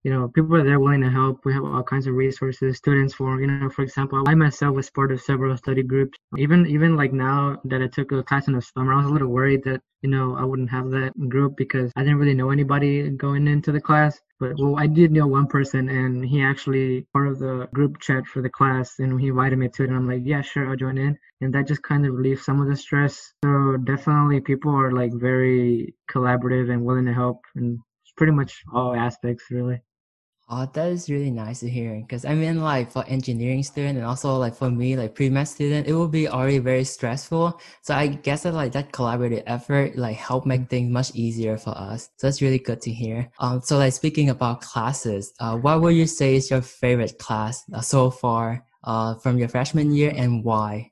You 0.06 0.12
know, 0.12 0.28
people 0.28 0.56
are 0.56 0.64
there 0.64 0.80
willing 0.80 1.02
to 1.02 1.10
help. 1.10 1.44
We 1.46 1.54
have 1.54 1.64
all 1.64 1.82
kinds 1.82 2.06
of 2.06 2.14
resources. 2.14 2.78
Students 2.78 3.16
for, 3.16 3.42
you 3.42 3.48
know, 3.48 3.72
for 3.72 3.82
example, 3.82 4.24
I 4.28 4.36
myself 4.36 4.76
was 4.76 4.88
part 4.92 5.12
of 5.12 5.20
several 5.20 5.58
study 5.58 5.82
groups. 5.82 6.16
Even 6.38 6.68
even 6.68 6.96
like 6.96 7.12
now 7.12 7.60
that 7.66 7.82
I 7.82 7.88
took 7.88 8.12
a 8.12 8.22
class 8.22 8.48
in 8.48 8.54
the 8.54 8.62
summer, 8.62 8.94
I 8.94 8.98
was 8.98 9.08
a 9.08 9.10
little 9.10 9.30
worried 9.30 9.64
that 9.64 9.82
you 10.04 10.10
know 10.12 10.36
I 10.38 10.44
wouldn't 10.44 10.70
have 10.70 10.92
that 10.92 11.14
group 11.28 11.58
because 11.58 11.92
I 11.96 12.04
didn't 12.04 12.20
really 12.20 12.36
know 12.36 12.52
anybody 12.52 13.10
going 13.10 13.48
into 13.48 13.72
the 13.72 13.82
class. 13.82 14.22
But 14.40 14.60
well, 14.60 14.76
I 14.78 14.86
did 14.86 15.12
know 15.12 15.26
one 15.26 15.48
person, 15.48 15.90
and 15.90 16.24
he 16.24 16.44
actually 16.44 17.08
part 17.12 17.28
of 17.28 17.40
the 17.40 17.68
group 17.74 18.00
chat 18.00 18.28
for 18.28 18.44
the 18.44 18.56
class, 18.60 19.00
and 19.00 19.20
he 19.20 19.30
invited 19.30 19.58
me 19.58 19.70
to 19.70 19.84
it. 19.84 19.90
And 19.90 19.98
I'm 19.98 20.08
like, 20.08 20.22
yeah, 20.24 20.42
sure, 20.44 20.70
I'll 20.70 20.76
join 20.76 21.00
in 21.00 21.18
and 21.42 21.54
that 21.54 21.68
just 21.68 21.82
kind 21.82 22.06
of 22.06 22.14
relieves 22.14 22.46
some 22.46 22.62
of 22.62 22.68
the 22.68 22.76
stress. 22.76 23.34
So 23.44 23.78
definitely 23.78 24.40
people 24.42 24.72
are 24.72 24.92
like 24.92 25.14
very 25.14 25.96
collaborative 26.12 26.72
and 26.72 26.86
willing 26.86 27.06
to 27.08 27.14
help 27.14 27.42
in 27.56 27.82
pretty 28.18 28.32
much 28.32 28.64
all 28.74 28.96
aspects 28.96 29.46
really. 29.50 29.82
Oh, 30.48 30.70
that 30.74 30.90
is 30.90 31.10
really 31.10 31.32
nice 31.32 31.62
to 31.62 31.70
hear. 31.70 32.00
Because 32.00 32.24
I 32.24 32.36
mean, 32.36 32.62
like 32.62 32.92
for 32.92 33.04
engineering 33.08 33.64
student 33.64 33.98
and 33.98 34.06
also 34.06 34.38
like 34.38 34.56
for 34.56 34.70
me, 34.70 34.96
like 34.96 35.16
pre-med 35.16 35.48
student, 35.48 35.88
it 35.88 35.94
will 35.94 36.08
be 36.08 36.28
already 36.28 36.60
very 36.60 36.84
stressful. 36.84 37.60
So 37.82 37.96
I 37.96 38.08
guess 38.08 38.44
that 38.44 38.54
like 38.54 38.72
that 38.74 38.92
collaborative 38.92 39.42
effort 39.48 39.98
like 39.98 40.18
help 40.18 40.46
make 40.46 40.70
things 40.70 40.92
much 40.92 41.16
easier 41.16 41.58
for 41.58 41.76
us. 41.76 42.10
So 42.18 42.28
that's 42.28 42.44
really 42.44 42.60
good 42.60 42.80
to 42.82 42.92
hear. 42.92 43.32
Um, 43.40 43.62
so 43.62 43.78
like 43.78 43.94
speaking 43.94 44.30
about 44.30 44.62
classes, 44.62 45.34
uh, 45.40 45.58
what 45.58 45.82
would 45.82 45.96
you 45.96 46.06
say 46.06 46.36
is 46.36 46.52
your 46.52 46.62
favorite 46.62 47.18
class 47.18 47.64
uh, 47.74 47.82
so 47.82 48.12
far, 48.12 48.66
uh, 48.84 49.16
from 49.16 49.40
your 49.40 49.48
freshman 49.48 49.92
year 49.92 50.14
and 50.16 50.44
why? 50.44 50.92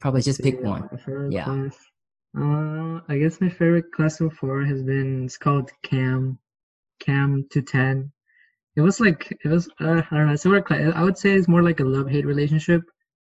Probably 0.00 0.22
just 0.22 0.42
pick 0.42 0.62
one. 0.62 0.88
Yeah. 1.30 1.44
class. 1.44 1.76
Uh, 2.34 3.00
I 3.08 3.18
guess 3.18 3.40
my 3.40 3.50
favorite 3.50 3.92
class 3.92 4.16
so 4.18 4.30
far 4.30 4.62
has 4.62 4.82
been 4.82 5.24
it's 5.26 5.36
called 5.36 5.70
CAAM, 5.82 6.38
CAAM 7.00 7.50
210. 7.50 8.12
It 8.78 8.82
was 8.82 9.00
like 9.00 9.36
it 9.44 9.48
was 9.48 9.68
uh, 9.80 10.02
I 10.08 10.16
don't 10.16 10.44
know. 10.44 10.62
Cla- 10.62 10.92
I 10.94 11.02
would 11.02 11.18
say 11.18 11.32
it's 11.32 11.48
more 11.48 11.64
like 11.64 11.80
a 11.80 11.84
love 11.84 12.08
hate 12.08 12.24
relationship, 12.24 12.82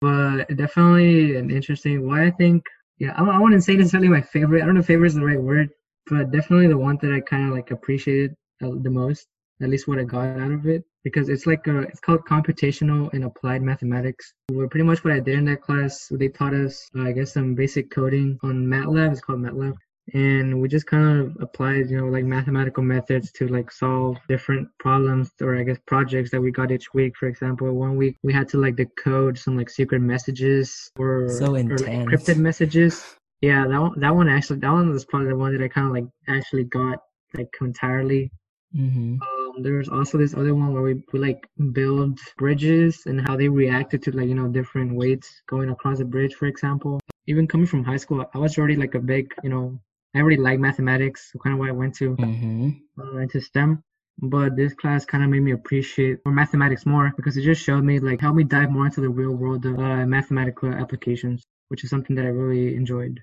but 0.00 0.44
definitely 0.56 1.34
an 1.34 1.50
interesting. 1.50 2.06
Why 2.06 2.26
I 2.26 2.30
think 2.30 2.62
yeah 2.98 3.12
I, 3.16 3.24
I 3.24 3.40
wouldn't 3.40 3.64
say 3.64 3.74
necessarily 3.74 4.08
my 4.08 4.20
favorite. 4.20 4.62
I 4.62 4.66
don't 4.66 4.74
know 4.74 4.82
if 4.82 4.86
favorite 4.86 5.08
is 5.08 5.16
the 5.16 5.24
right 5.24 5.42
word, 5.42 5.70
but 6.06 6.30
definitely 6.30 6.68
the 6.68 6.78
one 6.78 6.96
that 7.02 7.12
I 7.12 7.18
kind 7.18 7.48
of 7.48 7.56
like 7.56 7.72
appreciated 7.72 8.36
the, 8.60 8.78
the 8.84 8.90
most. 8.90 9.26
At 9.60 9.70
least 9.70 9.88
what 9.88 9.98
I 9.98 10.04
got 10.04 10.38
out 10.38 10.52
of 10.52 10.66
it 10.66 10.84
because 11.02 11.28
it's 11.28 11.46
like 11.46 11.66
a 11.66 11.80
it's 11.80 11.98
called 11.98 12.24
computational 12.24 13.12
and 13.12 13.24
applied 13.24 13.62
mathematics. 13.62 14.34
Where 14.46 14.68
pretty 14.68 14.84
much 14.84 15.02
what 15.02 15.12
I 15.12 15.18
did 15.18 15.38
in 15.38 15.46
that 15.46 15.62
class, 15.62 16.06
they 16.12 16.28
taught 16.28 16.54
us 16.54 16.88
uh, 16.96 17.02
I 17.02 17.10
guess 17.10 17.32
some 17.32 17.56
basic 17.56 17.90
coding 17.90 18.38
on 18.44 18.64
MATLAB. 18.64 19.10
It's 19.10 19.20
called 19.20 19.40
MATLAB 19.40 19.74
and 20.14 20.60
we 20.60 20.68
just 20.68 20.86
kind 20.86 21.20
of 21.20 21.36
applied 21.40 21.88
you 21.88 21.96
know 21.96 22.06
like 22.06 22.24
mathematical 22.24 22.82
methods 22.82 23.30
to 23.30 23.46
like 23.46 23.70
solve 23.70 24.16
different 24.28 24.68
problems 24.78 25.30
or 25.40 25.56
i 25.56 25.62
guess 25.62 25.78
projects 25.86 26.30
that 26.30 26.40
we 26.40 26.50
got 26.50 26.72
each 26.72 26.92
week. 26.92 27.16
For 27.16 27.28
example 27.28 27.70
one 27.72 27.96
week 27.96 28.16
we 28.22 28.32
had 28.32 28.48
to 28.48 28.58
like 28.58 28.76
decode 28.76 29.38
some 29.38 29.56
like 29.56 29.70
secret 29.70 30.00
messages 30.00 30.90
or, 30.98 31.28
So 31.28 31.46
or 31.54 31.58
like 31.58 31.66
encrypted 31.68 32.36
messages. 32.36 33.04
Yeah 33.40 33.66
that 33.66 33.80
one 33.80 34.00
that 34.00 34.14
one 34.14 34.28
actually 34.28 34.58
that 34.60 34.72
one 34.72 34.90
was 34.90 35.04
probably 35.04 35.28
the 35.28 35.36
one 35.36 35.56
that 35.56 35.64
i 35.64 35.68
kind 35.68 35.86
of 35.86 35.92
like 35.92 36.06
actually 36.28 36.64
got 36.64 36.98
like 37.34 37.48
entirely. 37.60 38.30
Mm-hmm. 38.74 39.20
um, 39.20 39.62
there 39.62 39.74
was 39.74 39.90
also 39.90 40.16
this 40.16 40.32
other 40.32 40.54
one 40.54 40.72
where 40.72 40.82
we, 40.82 41.02
we 41.12 41.18
like 41.18 41.46
build 41.72 42.18
bridges 42.38 43.02
and 43.04 43.20
how 43.20 43.36
they 43.36 43.48
reacted 43.48 44.02
to 44.04 44.10
like 44.10 44.26
you 44.26 44.34
know 44.34 44.48
different 44.48 44.94
weights 44.94 45.42
going 45.46 45.68
across 45.68 46.00
a 46.00 46.04
bridge 46.04 46.34
for 46.34 46.46
example. 46.46 46.98
Even 47.28 47.46
coming 47.46 47.66
from 47.66 47.84
high 47.84 47.98
school 47.98 48.24
i 48.34 48.38
was 48.38 48.58
already 48.58 48.74
like 48.74 48.94
a 48.96 48.98
big 48.98 49.32
you 49.44 49.50
know 49.50 49.78
i 50.14 50.20
already 50.20 50.36
like 50.36 50.58
mathematics 50.60 51.32
kind 51.42 51.54
of 51.54 51.60
why 51.60 51.68
i 51.68 51.72
went 51.72 51.94
to 51.94 52.18
Mm-hmm. 52.18 52.70
uh, 53.00 53.18
into 53.18 53.40
stem 53.40 53.82
but 54.18 54.56
this 54.56 54.74
class 54.74 55.04
kind 55.04 55.24
of 55.24 55.30
made 55.30 55.40
me 55.42 55.52
appreciate 55.52 56.18
or 56.26 56.32
mathematics 56.32 56.86
more 56.86 57.12
because 57.16 57.36
it 57.36 57.42
just 57.42 57.62
showed 57.62 57.84
me 57.84 57.98
like 58.00 58.20
helped 58.20 58.36
me 58.36 58.44
dive 58.44 58.70
more 58.70 58.86
into 58.86 59.00
the 59.00 59.08
real 59.08 59.32
world 59.34 59.64
of 59.66 59.78
uh, 59.78 60.06
mathematical 60.06 60.72
applications 60.72 61.44
which 61.68 61.84
is 61.84 61.90
something 61.90 62.16
that 62.16 62.24
i 62.24 62.28
really 62.28 62.76
enjoyed 62.76 63.20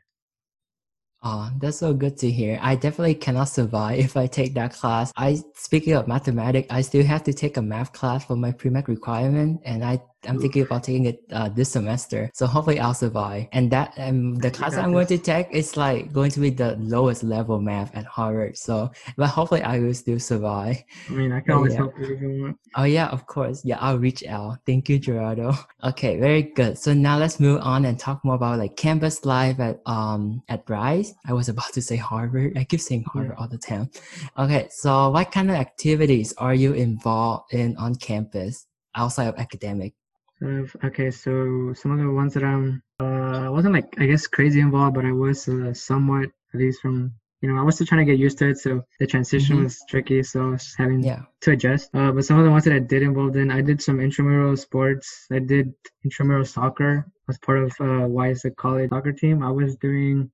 Oh, 1.21 1.51
that's 1.59 1.79
so 1.79 1.93
good 1.93 2.17
to 2.19 2.31
hear. 2.31 2.57
I 2.61 2.75
definitely 2.75 3.15
cannot 3.15 3.45
survive 3.49 3.99
if 4.05 4.15
I 4.17 4.27
take 4.27 4.53
that 4.55 4.73
class. 4.73 5.11
I 5.17 5.37
speaking 5.55 5.93
of 5.93 6.07
mathematics, 6.07 6.67
I 6.69 6.81
still 6.81 7.03
have 7.05 7.23
to 7.25 7.33
take 7.33 7.57
a 7.57 7.61
math 7.61 7.91
class 7.93 8.25
for 8.25 8.35
my 8.35 8.51
pre-med 8.51 8.87
requirement, 8.87 9.61
and 9.65 9.83
I 9.83 10.01
I'm 10.27 10.39
thinking 10.39 10.63
about 10.63 10.83
taking 10.83 11.05
it 11.05 11.23
uh, 11.31 11.49
this 11.49 11.71
semester. 11.71 12.29
So 12.33 12.45
hopefully 12.45 12.79
I'll 12.79 12.93
survive. 12.93 13.47
And 13.51 13.71
that 13.71 13.93
um, 13.97 14.35
the 14.35 14.51
class 14.51 14.75
I'm 14.75 14.91
going 14.91 15.07
to 15.07 15.17
take 15.17 15.47
is 15.51 15.77
like 15.77 16.11
going 16.11 16.31
to 16.31 16.39
be 16.39 16.49
the 16.49 16.75
lowest 16.77 17.23
level 17.23 17.59
math 17.61 17.95
at 17.95 18.05
Harvard. 18.05 18.57
So, 18.57 18.91
but 19.15 19.27
hopefully 19.27 19.61
I 19.61 19.79
will 19.79 19.93
still 19.93 20.19
survive. 20.19 20.83
I 21.09 21.13
mean, 21.13 21.31
I 21.31 21.39
can 21.39 21.53
always 21.53 21.73
yeah. 21.73 21.79
help 21.79 21.97
you 21.99 22.13
if 22.13 22.21
you 22.21 22.41
want. 22.41 22.57
Oh 22.75 22.83
yeah, 22.83 23.07
of 23.07 23.25
course. 23.27 23.63
Yeah, 23.63 23.77
I'll 23.79 23.97
reach 23.97 24.25
out. 24.25 24.59
Thank 24.65 24.89
you, 24.89 24.99
Gerardo. 24.99 25.53
Okay, 25.81 26.19
very 26.19 26.43
good. 26.43 26.77
So 26.77 26.93
now 26.93 27.17
let's 27.17 27.39
move 27.39 27.61
on 27.63 27.85
and 27.85 27.97
talk 27.97 28.25
more 28.25 28.35
about 28.35 28.59
like 28.59 28.75
campus 28.75 29.23
life 29.23 29.61
at 29.61 29.79
um 29.85 30.43
at 30.49 30.69
Rice. 30.69 31.13
I 31.25 31.31
was 31.31 31.47
about 31.47 31.71
to 31.73 31.81
say 31.81 31.95
Harvard. 31.95 32.57
I 32.57 32.65
keep 32.65 32.81
saying 32.81 33.05
Harvard 33.07 33.35
yeah. 33.37 33.41
all 33.41 33.47
the 33.47 33.57
time. 33.57 33.89
Okay, 34.37 34.67
so 34.71 35.09
what 35.09 35.31
kind 35.31 35.49
of 35.49 35.55
activities 35.55 36.33
are 36.37 36.53
you 36.53 36.73
involved 36.73 37.53
in 37.53 37.77
on 37.77 37.95
campus 37.95 38.67
outside 38.93 39.27
of 39.27 39.35
academic? 39.37 39.93
Okay, 40.41 41.11
so 41.11 41.73
some 41.73 41.91
of 41.91 41.99
the 41.99 42.09
ones 42.09 42.33
that 42.33 42.43
I'm, 42.43 42.81
uh, 42.99 43.47
I 43.47 43.49
wasn't 43.49 43.73
like 43.73 43.93
I 43.99 44.05
guess 44.05 44.27
crazy 44.27 44.61
involved, 44.61 44.95
but 44.95 45.05
I 45.05 45.11
was 45.11 45.47
uh, 45.49 45.73
somewhat 45.73 46.29
at 46.53 46.59
least 46.59 46.81
from 46.81 47.13
you 47.41 47.51
know 47.51 47.59
I 47.59 47.63
was 47.63 47.75
still 47.75 47.87
trying 47.87 48.05
to 48.05 48.11
get 48.11 48.19
used 48.19 48.37
to 48.39 48.49
it, 48.49 48.57
so 48.57 48.81
the 48.99 49.07
transition 49.07 49.55
mm-hmm. 49.55 49.65
was 49.65 49.83
tricky, 49.89 50.23
so 50.23 50.47
I 50.47 50.51
was 50.51 50.73
having 50.77 51.03
yeah. 51.03 51.23
to 51.41 51.51
adjust. 51.51 51.89
Uh, 51.93 52.11
but 52.11 52.23
some 52.23 52.39
of 52.39 52.45
the 52.45 52.51
ones 52.51 52.63
that 52.63 52.73
I 52.73 52.79
did 52.79 53.01
involved 53.03 53.35
in, 53.35 53.51
I 53.51 53.61
did 53.61 53.81
some 53.81 53.99
intramural 53.99 54.55
sports. 54.55 55.27
I 55.31 55.39
did 55.39 55.73
intramural 56.05 56.45
soccer 56.45 57.05
as 57.27 57.37
part 57.39 57.59
of 57.59 57.71
uh, 57.79 58.07
Wiess 58.07 58.45
college 58.55 58.89
soccer 58.89 59.11
team. 59.11 59.43
I 59.43 59.51
was 59.51 59.75
doing 59.75 60.31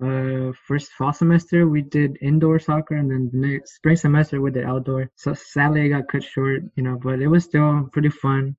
uh 0.00 0.52
first 0.68 0.92
fall 0.92 1.12
semester 1.12 1.66
we 1.66 1.82
did 1.82 2.16
indoor 2.22 2.60
soccer 2.60 2.94
and 2.94 3.10
then 3.10 3.28
the 3.32 3.48
next 3.48 3.74
spring 3.74 3.96
semester 3.96 4.40
we 4.40 4.48
did 4.48 4.64
outdoor 4.64 5.10
so 5.16 5.34
sadly 5.34 5.86
it 5.86 5.88
got 5.88 6.06
cut 6.06 6.22
short 6.22 6.62
you 6.76 6.84
know 6.84 6.96
but 7.02 7.18
it 7.18 7.26
was 7.26 7.42
still 7.42 7.88
pretty 7.92 8.08
fun 8.08 8.54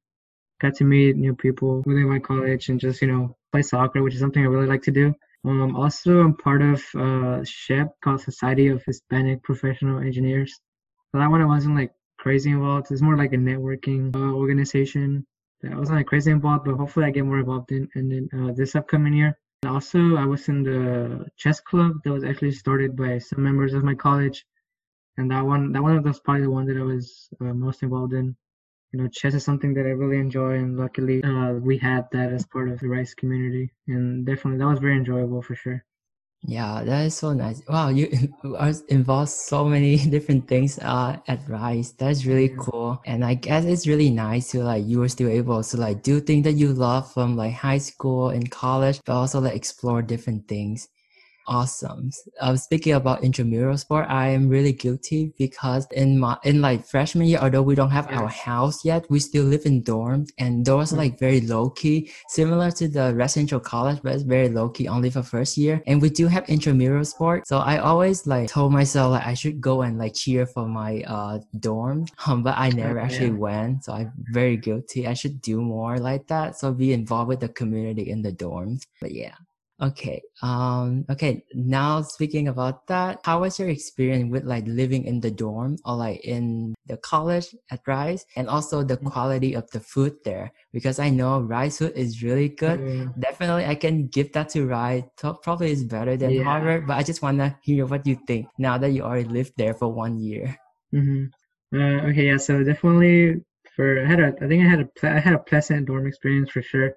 got 0.59 0.75
to 0.75 0.83
meet 0.83 1.15
new 1.15 1.35
people 1.35 1.81
within 1.85 2.09
my 2.09 2.19
college 2.19 2.69
and 2.69 2.79
just 2.79 3.01
you 3.01 3.07
know 3.07 3.35
play 3.51 3.61
soccer, 3.61 4.03
which 4.03 4.13
is 4.13 4.19
something 4.19 4.43
I 4.43 4.47
really 4.47 4.67
like 4.67 4.83
to 4.83 4.91
do. 4.91 5.15
Um, 5.45 5.75
also, 5.75 6.19
I'm 6.19 6.35
part 6.35 6.61
of 6.61 6.79
uh, 6.95 7.41
SHPE 7.43 7.91
called 8.03 8.21
Society 8.21 8.67
of 8.67 8.83
Hispanic 8.83 9.41
Professional 9.41 9.99
Engineers. 9.99 10.59
So 11.11 11.19
that 11.19 11.29
one 11.29 11.41
I 11.41 11.45
wasn't 11.45 11.75
like 11.75 11.91
crazy 12.17 12.51
involved. 12.51 12.91
It's 12.91 13.01
more 13.01 13.17
like 13.17 13.33
a 13.33 13.37
networking 13.37 14.13
uh, 14.15 14.33
organization. 14.35 15.25
That 15.61 15.73
I 15.73 15.77
wasn't 15.77 15.97
like 15.97 16.07
crazy 16.07 16.31
involved, 16.31 16.65
but 16.65 16.75
hopefully 16.75 17.05
I 17.05 17.11
get 17.11 17.25
more 17.25 17.39
involved 17.39 17.71
in, 17.71 17.89
in 17.95 18.29
uh, 18.33 18.53
this 18.53 18.75
upcoming 18.75 19.13
year. 19.13 19.37
And 19.63 19.71
also, 19.71 20.15
I 20.15 20.25
was 20.25 20.47
in 20.47 20.63
the 20.63 21.25
chess 21.37 21.59
club 21.59 21.93
that 22.03 22.11
was 22.11 22.23
actually 22.23 22.51
started 22.51 22.95
by 22.95 23.17
some 23.17 23.43
members 23.43 23.73
of 23.73 23.83
my 23.83 23.95
college, 23.95 24.45
and 25.17 25.31
that 25.31 25.45
one 25.45 25.71
that 25.73 25.83
one 25.83 26.01
was 26.03 26.19
probably 26.19 26.43
the 26.43 26.49
one 26.49 26.65
that 26.67 26.77
I 26.77 26.83
was 26.83 27.29
uh, 27.41 27.53
most 27.53 27.83
involved 27.83 28.13
in 28.13 28.35
you 28.91 28.99
know, 29.01 29.07
chess 29.09 29.33
is 29.35 29.43
something 29.43 29.73
that 29.75 29.85
I 29.85 29.89
really 29.89 30.17
enjoy, 30.19 30.55
and 30.55 30.77
luckily 30.77 31.23
uh, 31.23 31.53
we 31.53 31.77
had 31.77 32.07
that 32.11 32.31
as 32.33 32.45
part 32.45 32.69
of 32.69 32.79
the 32.79 32.87
Rice 32.87 33.13
community, 33.13 33.71
and 33.87 34.25
definitely 34.25 34.59
that 34.59 34.67
was 34.67 34.79
very 34.79 34.97
enjoyable 34.97 35.41
for 35.41 35.55
sure. 35.55 35.85
Yeah, 36.43 36.83
that 36.85 37.05
is 37.05 37.15
so 37.15 37.33
nice. 37.33 37.61
Wow, 37.67 37.89
you 37.89 38.29
are 38.57 38.73
involved 38.87 39.31
so 39.31 39.65
many 39.65 39.97
different 40.15 40.47
things 40.47 40.79
uh, 40.79 41.17
at 41.27 41.47
Rice. 41.49 41.91
That's 41.91 42.25
really 42.25 42.53
cool, 42.57 43.01
and 43.05 43.23
I 43.25 43.33
guess 43.35 43.65
it's 43.65 43.87
really 43.87 44.09
nice 44.09 44.51
to 44.51 44.63
like 44.63 44.85
you 44.85 44.99
were 44.99 45.09
still 45.09 45.29
able 45.29 45.63
to 45.63 45.77
like 45.77 46.01
do 46.03 46.19
things 46.21 46.45
that 46.45 46.53
you 46.53 46.73
love 46.73 47.11
from 47.13 47.35
like 47.35 47.53
high 47.53 47.77
school 47.79 48.29
and 48.29 48.49
college, 48.49 49.01
but 49.05 49.13
also 49.15 49.41
like 49.41 49.55
explore 49.55 50.01
different 50.01 50.47
things 50.47 50.87
awesome. 51.49 52.11
Uh, 52.39 52.55
speaking 52.55 52.93
about 52.93 53.23
intramural 53.23 53.77
sport, 53.77 54.05
I 54.07 54.29
am 54.29 54.47
really 54.47 54.71
guilty 54.71 55.33
because 55.37 55.87
in 55.91 56.19
my 56.19 56.37
in 56.43 56.61
like 56.61 56.85
freshman 56.85 57.27
year, 57.27 57.39
although 57.39 57.63
we 57.63 57.75
don't 57.75 57.89
have 57.89 58.07
our 58.11 58.27
house 58.27 58.85
yet, 58.85 59.05
we 59.09 59.19
still 59.19 59.43
live 59.43 59.65
in 59.65 59.83
dorms, 59.83 60.29
and 60.37 60.63
those 60.63 60.93
are 60.93 60.95
mm. 60.95 60.99
like 60.99 61.19
very 61.19 61.41
low 61.41 61.71
key, 61.71 62.11
similar 62.29 62.71
to 62.71 62.87
the 62.87 63.13
residential 63.15 63.59
college, 63.59 63.99
but 64.03 64.13
it's 64.13 64.23
very 64.23 64.47
low 64.47 64.69
key 64.69 64.87
only 64.87 65.09
for 65.09 65.23
first 65.23 65.57
year. 65.57 65.81
And 65.87 66.01
we 66.01 66.09
do 66.09 66.27
have 66.27 66.47
intramural 66.47 67.03
sport, 67.03 67.47
so 67.47 67.57
I 67.57 67.79
always 67.79 68.27
like 68.27 68.47
told 68.47 68.71
myself 68.71 69.11
like 69.11 69.25
I 69.25 69.33
should 69.33 69.59
go 69.59 69.81
and 69.81 69.97
like 69.97 70.13
cheer 70.13 70.45
for 70.45 70.67
my 70.67 71.03
uh 71.07 71.39
dorm, 71.59 72.05
um, 72.27 72.43
but 72.43 72.55
I 72.57 72.69
never 72.69 72.99
actually 72.99 73.33
yeah. 73.33 73.45
went, 73.49 73.85
so 73.85 73.93
I'm 73.93 74.13
very 74.31 74.55
guilty. 74.55 75.07
I 75.07 75.15
should 75.15 75.41
do 75.41 75.61
more 75.61 75.97
like 75.97 76.27
that, 76.27 76.57
so 76.57 76.71
be 76.71 76.93
involved 76.93 77.29
with 77.29 77.39
the 77.39 77.49
community 77.49 78.09
in 78.09 78.21
the 78.21 78.31
dorms. 78.31 78.85
But 79.01 79.11
yeah. 79.11 79.33
Okay. 79.81 80.21
Um, 80.41 81.05
okay. 81.09 81.43
Now 81.53 82.01
speaking 82.01 82.49
about 82.49 82.85
that, 82.87 83.21
how 83.23 83.41
was 83.41 83.57
your 83.57 83.69
experience 83.69 84.29
with 84.29 84.43
like 84.43 84.67
living 84.67 85.05
in 85.05 85.21
the 85.21 85.31
dorm 85.31 85.77
or 85.85 85.95
like 85.95 86.19
in 86.25 86.75
the 86.87 86.97
college 86.97 87.55
at 87.71 87.79
Rice 87.87 88.25
and 88.35 88.49
also 88.49 88.83
the 88.83 88.97
mm-hmm. 88.97 89.07
quality 89.07 89.53
of 89.53 89.69
the 89.71 89.79
food 89.79 90.15
there? 90.25 90.51
Because 90.73 90.99
I 90.99 91.09
know 91.09 91.39
Rice 91.39 91.77
food 91.77 91.93
is 91.95 92.21
really 92.21 92.49
good. 92.49 92.79
Mm. 92.79 93.19
Definitely 93.19 93.65
I 93.65 93.75
can 93.75 94.07
give 94.07 94.33
that 94.33 94.49
to 94.49 94.65
Rice. 94.65 95.03
Probably 95.15 95.71
is 95.71 95.85
better 95.85 96.17
than 96.17 96.31
yeah. 96.31 96.43
Harvard, 96.43 96.85
but 96.85 96.97
I 96.97 97.03
just 97.03 97.21
want 97.21 97.37
to 97.39 97.55
hear 97.61 97.85
what 97.85 98.05
you 98.05 98.19
think 98.27 98.47
now 98.57 98.77
that 98.77 98.91
you 98.91 99.03
already 99.03 99.29
lived 99.29 99.53
there 99.55 99.73
for 99.73 99.87
one 99.87 100.19
year. 100.19 100.57
Mm-hmm. 100.93 101.79
Uh, 101.79 102.09
okay. 102.09 102.27
Yeah. 102.27 102.37
So 102.37 102.63
definitely 102.63 103.45
for, 103.75 104.03
I 104.03 104.09
had 104.09 104.19
a, 104.19 104.33
I 104.41 104.47
think 104.47 104.65
I 104.65 104.69
had 104.69 104.81
a, 104.81 104.89
I 105.07 105.19
had 105.19 105.35
a 105.35 105.39
pleasant 105.39 105.87
dorm 105.87 106.05
experience 106.05 106.51
for 106.51 106.61
sure. 106.61 106.95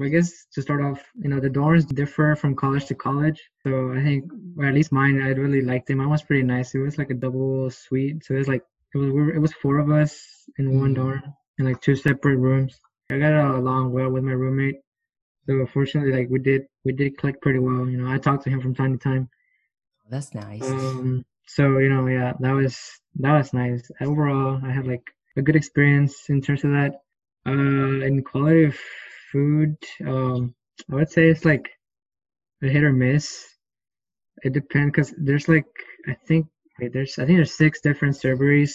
I 0.00 0.08
guess 0.08 0.46
to 0.54 0.62
start 0.62 0.82
off, 0.82 1.02
you 1.16 1.28
know, 1.28 1.40
the 1.40 1.50
dorms 1.50 1.86
differ 1.86 2.36
from 2.36 2.54
college 2.54 2.86
to 2.86 2.94
college. 2.94 3.42
So 3.62 3.92
I 3.92 4.02
think, 4.02 4.30
or 4.56 4.66
at 4.66 4.74
least 4.74 4.92
mine, 4.92 5.20
I 5.20 5.28
really 5.28 5.62
liked 5.62 5.88
them. 5.88 5.98
Mine 5.98 6.10
was 6.10 6.22
pretty 6.22 6.42
nice. 6.42 6.74
It 6.74 6.78
was 6.78 6.98
like 6.98 7.10
a 7.10 7.14
double 7.14 7.70
suite. 7.70 8.24
So 8.24 8.34
it 8.34 8.38
was 8.38 8.48
like, 8.48 8.62
it 8.94 8.98
was, 8.98 9.34
it 9.34 9.38
was 9.38 9.52
four 9.54 9.78
of 9.78 9.90
us 9.90 10.24
in 10.58 10.80
one 10.80 10.92
mm. 10.92 10.96
dorm 10.96 11.22
in 11.58 11.64
like 11.64 11.80
two 11.80 11.96
separate 11.96 12.36
rooms. 12.36 12.78
I 13.10 13.18
got 13.18 13.32
along 13.32 13.92
well 13.92 14.10
with 14.10 14.24
my 14.24 14.32
roommate. 14.32 14.76
So 15.46 15.66
fortunately, 15.72 16.12
like 16.12 16.28
we 16.28 16.38
did, 16.38 16.66
we 16.84 16.92
did 16.92 17.16
click 17.16 17.40
pretty 17.40 17.58
well. 17.58 17.88
You 17.88 17.96
know, 17.96 18.10
I 18.10 18.18
talked 18.18 18.44
to 18.44 18.50
him 18.50 18.60
from 18.60 18.74
time 18.74 18.98
to 18.98 19.02
time. 19.02 19.30
That's 20.10 20.34
nice. 20.34 20.62
Um, 20.62 21.24
so 21.46 21.78
you 21.78 21.88
know, 21.88 22.06
yeah, 22.06 22.32
that 22.40 22.52
was 22.52 22.78
that 23.16 23.36
was 23.36 23.52
nice. 23.52 23.90
Overall, 24.00 24.60
I 24.62 24.70
had 24.70 24.86
like 24.86 25.02
a 25.36 25.42
good 25.42 25.56
experience 25.56 26.28
in 26.28 26.40
terms 26.40 26.64
of 26.64 26.70
that. 26.70 27.00
Uh, 27.46 28.04
in 28.04 28.22
quality 28.22 28.64
of 28.64 28.76
food, 29.32 29.76
um, 30.06 30.54
I 30.90 30.94
would 30.96 31.10
say 31.10 31.28
it's 31.28 31.44
like 31.44 31.68
a 32.62 32.68
hit 32.68 32.84
or 32.84 32.92
miss. 32.92 33.44
It 34.42 34.52
depends 34.52 34.90
because 34.92 35.14
there's 35.18 35.48
like 35.48 35.66
I 36.08 36.14
think 36.26 36.46
wait, 36.80 36.92
there's 36.92 37.18
I 37.18 37.26
think 37.26 37.38
there's 37.38 37.56
six 37.56 37.80
different 37.80 38.14
serveries. 38.16 38.72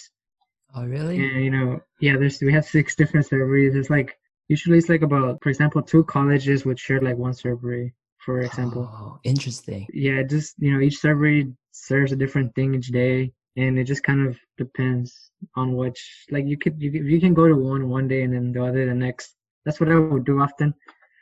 Oh 0.75 0.85
really? 0.85 1.17
And 1.17 1.43
you 1.43 1.51
know, 1.51 1.79
yeah, 2.01 2.17
there's 2.17 2.41
we 2.41 2.53
have 2.53 2.65
six 2.65 2.95
different 2.95 3.27
serveries. 3.27 3.75
It's 3.75 3.89
like 3.89 4.17
usually 4.49 4.77
it's 4.77 4.89
like 4.89 5.01
about 5.03 5.41
for 5.43 5.49
example 5.49 5.81
two 5.81 6.03
colleges 6.03 6.65
would 6.65 6.79
share 6.79 7.01
like 7.01 7.17
one 7.17 7.33
servery, 7.33 7.91
for 8.19 8.41
example. 8.41 8.89
Oh, 8.91 9.19
interesting. 9.23 9.87
Yeah, 9.93 10.23
just 10.23 10.55
you 10.59 10.73
know 10.73 10.81
each 10.81 10.99
servery 11.01 11.53
serves 11.71 12.11
a 12.11 12.15
different 12.15 12.53
thing 12.55 12.75
each 12.75 12.87
day, 12.87 13.31
and 13.55 13.77
it 13.79 13.85
just 13.85 14.03
kind 14.03 14.27
of 14.27 14.37
depends 14.57 15.31
on 15.55 15.75
which 15.75 16.25
like 16.31 16.45
you 16.45 16.57
could 16.57 16.81
you 16.81 16.91
you 16.91 17.19
can 17.19 17.33
go 17.33 17.47
to 17.47 17.55
one 17.55 17.89
one 17.89 18.07
day 18.07 18.23
and 18.23 18.33
then 18.33 18.51
the 18.51 18.63
other 18.63 18.85
the 18.85 18.93
next 18.93 19.35
that's 19.65 19.79
what 19.79 19.91
I 19.91 19.95
would 19.99 20.25
do 20.25 20.39
often. 20.39 20.73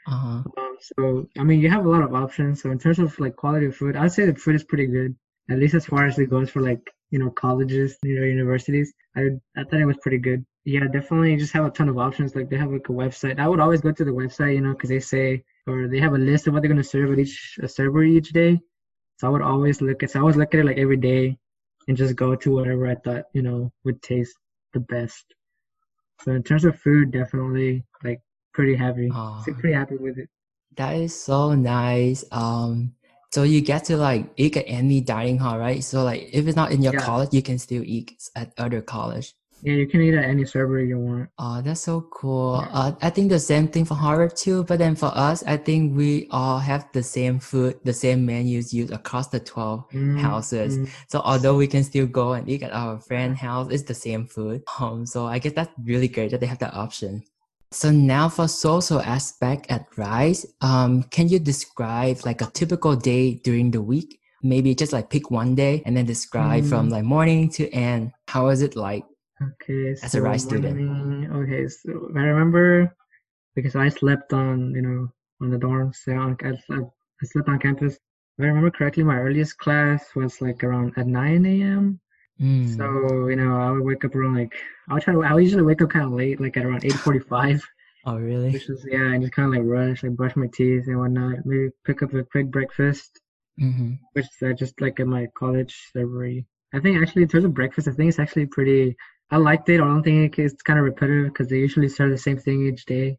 Uh-huh. 0.07 0.43
Um, 0.57 0.77
so 0.81 1.27
I 1.37 1.43
mean, 1.43 1.59
you 1.59 1.69
have 1.69 1.85
a 1.85 1.89
lot 1.89 2.03
of 2.03 2.13
options. 2.13 2.61
So 2.61 2.71
in 2.71 2.79
terms 2.79 2.99
of 2.99 3.17
like 3.19 3.35
quality 3.35 3.67
of 3.67 3.75
food, 3.75 3.95
I'd 3.95 4.11
say 4.11 4.25
the 4.25 4.35
food 4.35 4.55
is 4.55 4.63
pretty 4.63 4.87
good, 4.87 5.15
at 5.49 5.59
least 5.59 5.75
as 5.75 5.85
far 5.85 6.05
as 6.05 6.17
it 6.17 6.29
goes 6.29 6.49
for 6.49 6.61
like 6.61 6.81
you 7.11 7.19
know 7.19 7.29
colleges, 7.29 7.97
you 8.03 8.19
know 8.19 8.25
universities. 8.25 8.93
I 9.15 9.29
I 9.55 9.63
thought 9.63 9.79
it 9.79 9.85
was 9.85 9.97
pretty 10.01 10.17
good. 10.17 10.45
Yeah, 10.63 10.87
definitely. 10.87 11.35
just 11.37 11.53
have 11.53 11.65
a 11.65 11.71
ton 11.71 11.89
of 11.89 11.97
options. 11.97 12.35
Like 12.35 12.49
they 12.49 12.57
have 12.57 12.71
like 12.71 12.89
a 12.89 12.93
website. 12.93 13.39
I 13.39 13.47
would 13.47 13.59
always 13.59 13.81
go 13.81 13.91
to 13.91 14.05
the 14.05 14.11
website, 14.11 14.55
you 14.55 14.61
know, 14.61 14.73
because 14.73 14.89
they 14.89 14.99
say 14.99 15.43
or 15.67 15.87
they 15.87 15.99
have 15.99 16.13
a 16.13 16.17
list 16.17 16.47
of 16.47 16.53
what 16.53 16.61
they're 16.61 16.69
gonna 16.69 16.83
serve 16.83 17.11
at 17.11 17.19
each 17.19 17.57
a 17.61 17.67
server 17.67 18.03
each 18.03 18.29
day. 18.29 18.59
So 19.17 19.27
I 19.27 19.29
would 19.29 19.41
always 19.41 19.81
look 19.81 20.03
at. 20.03 20.11
So 20.11 20.19
I 20.19 20.21
always 20.21 20.35
look 20.37 20.53
at 20.53 20.59
it 20.61 20.65
like 20.65 20.77
every 20.77 20.97
day, 20.97 21.37
and 21.87 21.97
just 21.97 22.15
go 22.15 22.35
to 22.35 22.51
whatever 22.51 22.87
I 22.87 22.95
thought 22.95 23.25
you 23.33 23.43
know 23.43 23.71
would 23.83 24.01
taste 24.01 24.35
the 24.73 24.79
best. 24.79 25.25
So 26.21 26.31
in 26.31 26.43
terms 26.43 26.65
of 26.65 26.79
food, 26.79 27.11
definitely 27.11 27.83
like 28.03 28.21
pretty 28.53 28.75
happy. 28.75 29.09
Oh, 29.13 29.43
pretty 29.43 29.73
happy 29.73 29.97
with 29.97 30.17
it. 30.17 30.29
That 30.77 30.95
is 30.95 31.19
so 31.19 31.53
nice. 31.53 32.23
Um, 32.31 32.93
so 33.31 33.43
you 33.43 33.61
get 33.61 33.85
to 33.85 33.97
like 33.97 34.29
eat 34.37 34.57
at 34.57 34.65
any 34.67 35.01
dining 35.01 35.37
hall, 35.37 35.57
right? 35.57 35.83
So 35.83 36.03
like 36.03 36.29
if 36.33 36.47
it's 36.47 36.55
not 36.55 36.71
in 36.71 36.81
your 36.81 36.93
yeah. 36.93 37.01
college, 37.01 37.29
you 37.33 37.41
can 37.41 37.57
still 37.57 37.83
eat 37.85 38.13
at 38.35 38.53
other 38.57 38.81
college. 38.81 39.33
Yeah, 39.63 39.73
you 39.73 39.87
can 39.87 40.01
eat 40.01 40.15
at 40.15 40.25
any 40.25 40.43
server 40.43 40.83
you 40.83 40.97
want. 40.97 41.29
Oh, 41.37 41.61
that's 41.61 41.81
so 41.81 42.01
cool. 42.11 42.65
Uh, 42.71 42.93
I 43.01 43.11
think 43.11 43.29
the 43.29 43.39
same 43.39 43.67
thing 43.67 43.85
for 43.85 43.93
Harvard 43.93 44.35
too. 44.35 44.63
But 44.63 44.79
then 44.79 44.95
for 44.95 45.11
us, 45.13 45.43
I 45.43 45.57
think 45.57 45.95
we 45.95 46.27
all 46.31 46.57
have 46.57 46.87
the 46.93 47.03
same 47.03 47.39
food, 47.39 47.79
the 47.83 47.93
same 47.93 48.25
menus 48.25 48.73
used 48.73 48.91
across 48.91 49.27
the 49.27 49.39
12 49.39 49.89
mm, 49.91 50.19
houses. 50.19 50.79
Mm. 50.79 50.89
So 51.09 51.21
although 51.23 51.55
we 51.55 51.67
can 51.67 51.83
still 51.83 52.07
go 52.07 52.33
and 52.33 52.49
eat 52.49 52.63
at 52.63 52.73
our 52.73 52.99
friend 52.99 53.37
house, 53.37 53.71
it's 53.71 53.83
the 53.83 53.93
same 53.93 54.25
food. 54.25 54.63
Um, 54.79 55.05
so 55.05 55.27
I 55.27 55.37
guess 55.37 55.53
that's 55.53 55.71
really 55.83 56.07
great 56.07 56.31
that 56.31 56.39
they 56.39 56.47
have 56.47 56.59
that 56.59 56.73
option. 56.73 57.23
So 57.73 57.89
now 57.89 58.27
for 58.27 58.47
social 58.49 58.99
aspect 58.99 59.67
at 59.71 59.85
Rice, 59.97 60.45
um, 60.59 61.03
can 61.03 61.29
you 61.29 61.39
describe 61.39 62.17
like 62.25 62.41
a 62.41 62.47
typical 62.51 62.97
day 62.97 63.35
during 63.35 63.71
the 63.71 63.81
week? 63.81 64.19
Maybe 64.43 64.75
just 64.75 64.91
like 64.91 65.09
pick 65.09 65.31
one 65.31 65.55
day 65.55 65.81
and 65.85 65.95
then 65.95 66.05
describe 66.05 66.65
from 66.65 66.89
Mm. 66.89 66.91
like 66.91 67.03
morning 67.05 67.49
to 67.51 67.69
end. 67.71 68.11
How 68.27 68.49
is 68.49 68.61
it 68.61 68.75
like? 68.75 69.05
Okay, 69.41 69.91
As 70.03 70.13
a 70.15 70.21
Rice 70.21 70.43
student. 70.43 70.77
morning- 70.81 71.31
Okay, 71.31 71.67
so 71.69 72.11
I 72.15 72.23
remember 72.27 72.93
because 73.55 73.75
I 73.75 73.87
slept 73.89 74.33
on, 74.33 74.75
you 74.75 74.81
know, 74.81 75.07
on 75.41 75.49
the 75.49 75.57
dorm, 75.57 75.93
so 75.93 76.11
on, 76.13 76.35
I, 76.43 76.57
slept, 76.67 76.91
I 77.21 77.25
slept 77.25 77.47
on 77.47 77.57
campus. 77.59 77.93
If 78.37 78.43
I 78.43 78.47
remember 78.47 78.71
correctly, 78.71 79.03
my 79.03 79.17
earliest 79.17 79.57
class 79.59 80.13
was 80.15 80.41
like 80.41 80.63
around 80.63 80.93
at 80.97 81.07
9 81.07 81.45
a.m. 81.45 81.99
Mm. 82.41 82.75
So, 82.75 83.27
you 83.27 83.35
know, 83.35 83.59
I 83.61 83.71
would 83.71 83.83
wake 83.83 84.03
up 84.03 84.15
around 84.15 84.35
like, 84.35 84.53
I'll 84.89 84.99
try 84.99 85.13
to, 85.13 85.23
I 85.23 85.33
would 85.33 85.43
usually 85.43 85.63
wake 85.63 85.81
up 85.81 85.89
kind 85.91 86.05
of 86.05 86.11
late, 86.11 86.41
like 86.41 86.57
at 86.57 86.65
around 86.65 86.81
8.45, 86.83 87.61
oh 88.05 88.17
really? 88.17 88.51
which 88.51 88.67
is, 88.69 88.85
yeah, 88.89 89.13
and 89.13 89.21
just 89.21 89.33
kind 89.33 89.47
of 89.47 89.53
like 89.53 89.69
rush, 89.69 90.03
like 90.03 90.13
brush 90.13 90.35
my 90.35 90.47
teeth 90.47 90.87
and 90.87 90.99
whatnot, 90.99 91.45
maybe 91.45 91.69
pick 91.85 92.01
up 92.01 92.13
a 92.13 92.23
quick 92.23 92.49
breakfast, 92.49 93.19
Mm-hmm. 93.61 93.91
which 94.13 94.25
I 94.41 94.53
just 94.53 94.79
like 94.81 94.99
at 94.99 95.07
my 95.07 95.27
college 95.37 95.75
library. 95.93 96.47
I 96.73 96.79
think 96.79 96.99
actually 96.99 97.23
in 97.23 97.27
terms 97.27 97.45
of 97.45 97.53
breakfast, 97.53 97.87
I 97.87 97.91
think 97.91 98.09
it's 98.09 98.17
actually 98.17 98.47
pretty, 98.47 98.95
I 99.29 99.37
liked 99.37 99.69
it. 99.69 99.75
I 99.75 99.85
don't 99.85 100.01
think 100.03 100.39
it's 100.39 100.61
kind 100.63 100.79
of 100.79 100.85
repetitive 100.85 101.25
because 101.25 101.47
they 101.47 101.57
usually 101.57 101.89
serve 101.89 102.11
the 102.11 102.17
same 102.17 102.37
thing 102.37 102.65
each 102.65 102.85
day. 102.85 103.17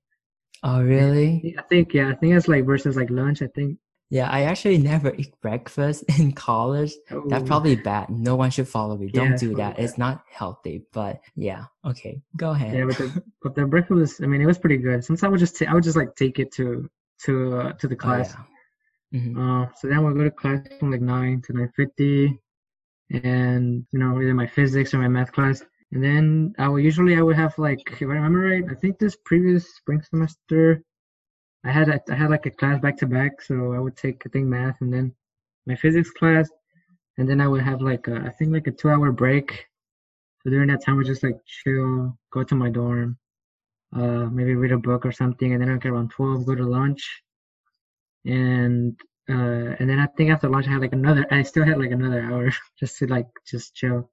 Oh 0.65 0.83
really? 0.83 1.55
I 1.59 1.63
think, 1.63 1.95
yeah, 1.95 2.09
I 2.09 2.15
think 2.15 2.35
it's 2.35 2.49
like 2.49 2.65
versus 2.65 2.97
like 2.97 3.11
lunch, 3.11 3.43
I 3.43 3.49
think. 3.49 3.79
Yeah, 4.13 4.29
I 4.29 4.43
actually 4.43 4.77
never 4.77 5.15
eat 5.15 5.33
breakfast 5.41 6.05
in 6.21 6.33
college. 6.33 6.93
That's 7.31 7.43
Oh, 7.43 7.47
probably 7.47 7.77
bad. 7.77 8.11
No 8.11 8.37
one 8.37 8.51
should 8.51 8.69
follow 8.69 8.97
me. 8.99 9.09
Don't 9.09 9.31
Yeah, 9.31 9.37
do 9.39 9.55
that. 9.55 9.79
It's 9.79 9.97
not 9.97 10.23
healthy. 10.31 10.85
But 10.93 11.23
yeah, 11.35 11.65
okay, 11.85 12.21
go 12.37 12.51
ahead. 12.51 12.77
Yeah, 12.77 12.85
but 12.85 12.99
the, 12.99 13.23
but 13.43 13.55
the 13.55 13.65
breakfast 13.67 13.99
was, 13.99 14.21
I 14.21 14.27
mean, 14.27 14.43
it 14.43 14.47
was 14.47 14.59
pretty 14.59 14.77
good. 14.77 15.03
Sometimes 15.03 15.23
I 15.25 15.29
would 15.29 15.41
just, 15.41 15.57
ta- 15.59 15.71
I 15.71 15.75
would 15.75 15.83
just 15.85 15.97
like 15.97 16.15
take 16.15 16.39
it 16.39 16.53
to, 16.53 16.91
to, 17.25 17.59
uh, 17.59 17.73
to 17.73 17.89
the 17.89 17.95
Oh, 17.95 18.05
class. 18.05 18.35
yeah. 18.35 19.19
Mhm. 19.19 19.33
Uh, 19.37 19.67
so 19.77 19.89
then 19.89 20.05
we'll 20.05 20.15
go 20.15 20.25
to 20.25 20.31
class 20.31 20.61
from 20.79 20.91
like 20.91 21.01
nine 21.03 21.41
to 21.43 21.53
nine 21.53 21.71
fifty, 21.77 22.39
and 23.11 23.87
you 23.93 23.99
know 23.99 24.21
either 24.21 24.35
my 24.35 24.47
physics 24.47 24.95
or 24.95 24.99
my 24.99 25.09
math 25.09 25.33
class. 25.33 25.63
And 25.93 26.03
then 26.03 26.55
I 26.59 26.69
would 26.69 26.83
usually 26.83 27.17
I 27.17 27.23
would 27.23 27.37
have 27.37 27.57
like 27.59 27.81
if 27.93 28.03
I 28.03 28.15
remember 28.21 28.41
right, 28.41 28.65
I 28.71 28.75
think 28.75 28.99
this 28.99 29.17
previous 29.25 29.75
spring 29.77 30.03
semester, 30.03 30.83
I 31.65 31.71
had 31.71 31.89
a, 31.89 32.01
I 32.11 32.15
had 32.15 32.31
like 32.31 32.47
a 32.47 32.51
class 32.51 32.81
back 32.81 32.97
to 32.99 33.07
back, 33.07 33.41
so 33.41 33.73
I 33.73 33.79
would 33.79 33.97
take 33.97 34.23
I 34.27 34.31
think 34.31 34.47
math 34.47 34.81
and 34.81 34.93
then 34.93 35.15
my 35.67 35.77
physics 35.77 36.11
class, 36.11 36.49
and 37.19 37.29
then 37.29 37.41
I 37.41 37.49
would 37.49 37.63
have 37.63 37.81
like 37.81 38.09
a, 38.09 38.17
I 38.17 38.31
think 38.31 38.53
like 38.53 38.67
a 38.67 38.73
two 38.73 38.91
hour 38.91 39.13
break. 39.13 39.67
So 40.43 40.51
during 40.51 40.69
that 40.69 40.85
time, 40.85 40.95
I 40.95 40.99
would 40.99 41.07
just 41.07 41.23
like 41.23 41.39
chill, 41.47 42.19
go 42.33 42.43
to 42.43 42.55
my 42.57 42.69
dorm, 42.69 43.17
uh, 43.95 44.27
maybe 44.27 44.55
read 44.57 44.73
a 44.73 44.79
book 44.79 45.07
or 45.07 45.13
something, 45.13 45.53
and 45.53 45.63
then 45.63 45.71
I 45.71 45.77
get 45.77 45.93
around 45.93 46.11
twelve, 46.11 46.47
go 46.47 46.55
to 46.55 46.65
lunch, 46.65 47.23
and 48.25 48.99
uh, 49.31 49.77
and 49.79 49.89
then 49.89 50.01
I 50.01 50.07
think 50.07 50.31
after 50.31 50.49
lunch 50.49 50.67
I 50.67 50.73
had 50.73 50.81
like 50.81 50.93
another. 50.93 51.27
I 51.31 51.43
still 51.43 51.65
had 51.65 51.79
like 51.79 51.93
another 51.93 52.23
hour 52.23 52.51
just 52.81 52.99
to 52.99 53.07
like 53.07 53.29
just 53.47 53.75
chill. 53.75 54.11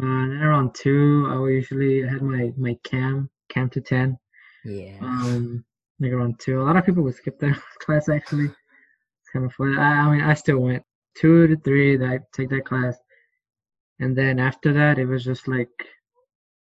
Uh, 0.00 0.06
and 0.06 0.32
then 0.32 0.42
around 0.42 0.74
two, 0.74 1.28
I 1.30 1.36
would 1.36 1.48
usually 1.48 2.02
had 2.02 2.22
my 2.22 2.52
my 2.56 2.78
CAAM 2.84 3.28
CAAM 3.52 3.70
to 3.72 3.80
ten. 3.82 4.18
Yeah. 4.64 4.98
Um, 5.02 5.64
like 6.00 6.12
around 6.12 6.38
two. 6.38 6.60
A 6.60 6.64
lot 6.64 6.76
of 6.76 6.84
people 6.84 7.02
would 7.04 7.14
skip 7.14 7.38
their 7.38 7.56
class 7.80 8.08
actually. 8.08 8.46
It's 8.46 9.30
kind 9.32 9.44
of 9.44 9.52
fun. 9.52 9.78
I, 9.78 10.00
I 10.00 10.10
mean, 10.10 10.20
I 10.22 10.34
still 10.34 10.58
went 10.58 10.82
two 11.16 11.46
to 11.48 11.56
three. 11.56 11.96
That 11.96 12.08
I 12.08 12.18
take 12.32 12.50
that 12.50 12.64
class, 12.64 12.96
and 14.00 14.16
then 14.16 14.38
after 14.38 14.72
that, 14.72 14.98
it 14.98 15.06
was 15.06 15.24
just 15.24 15.48
like, 15.48 15.70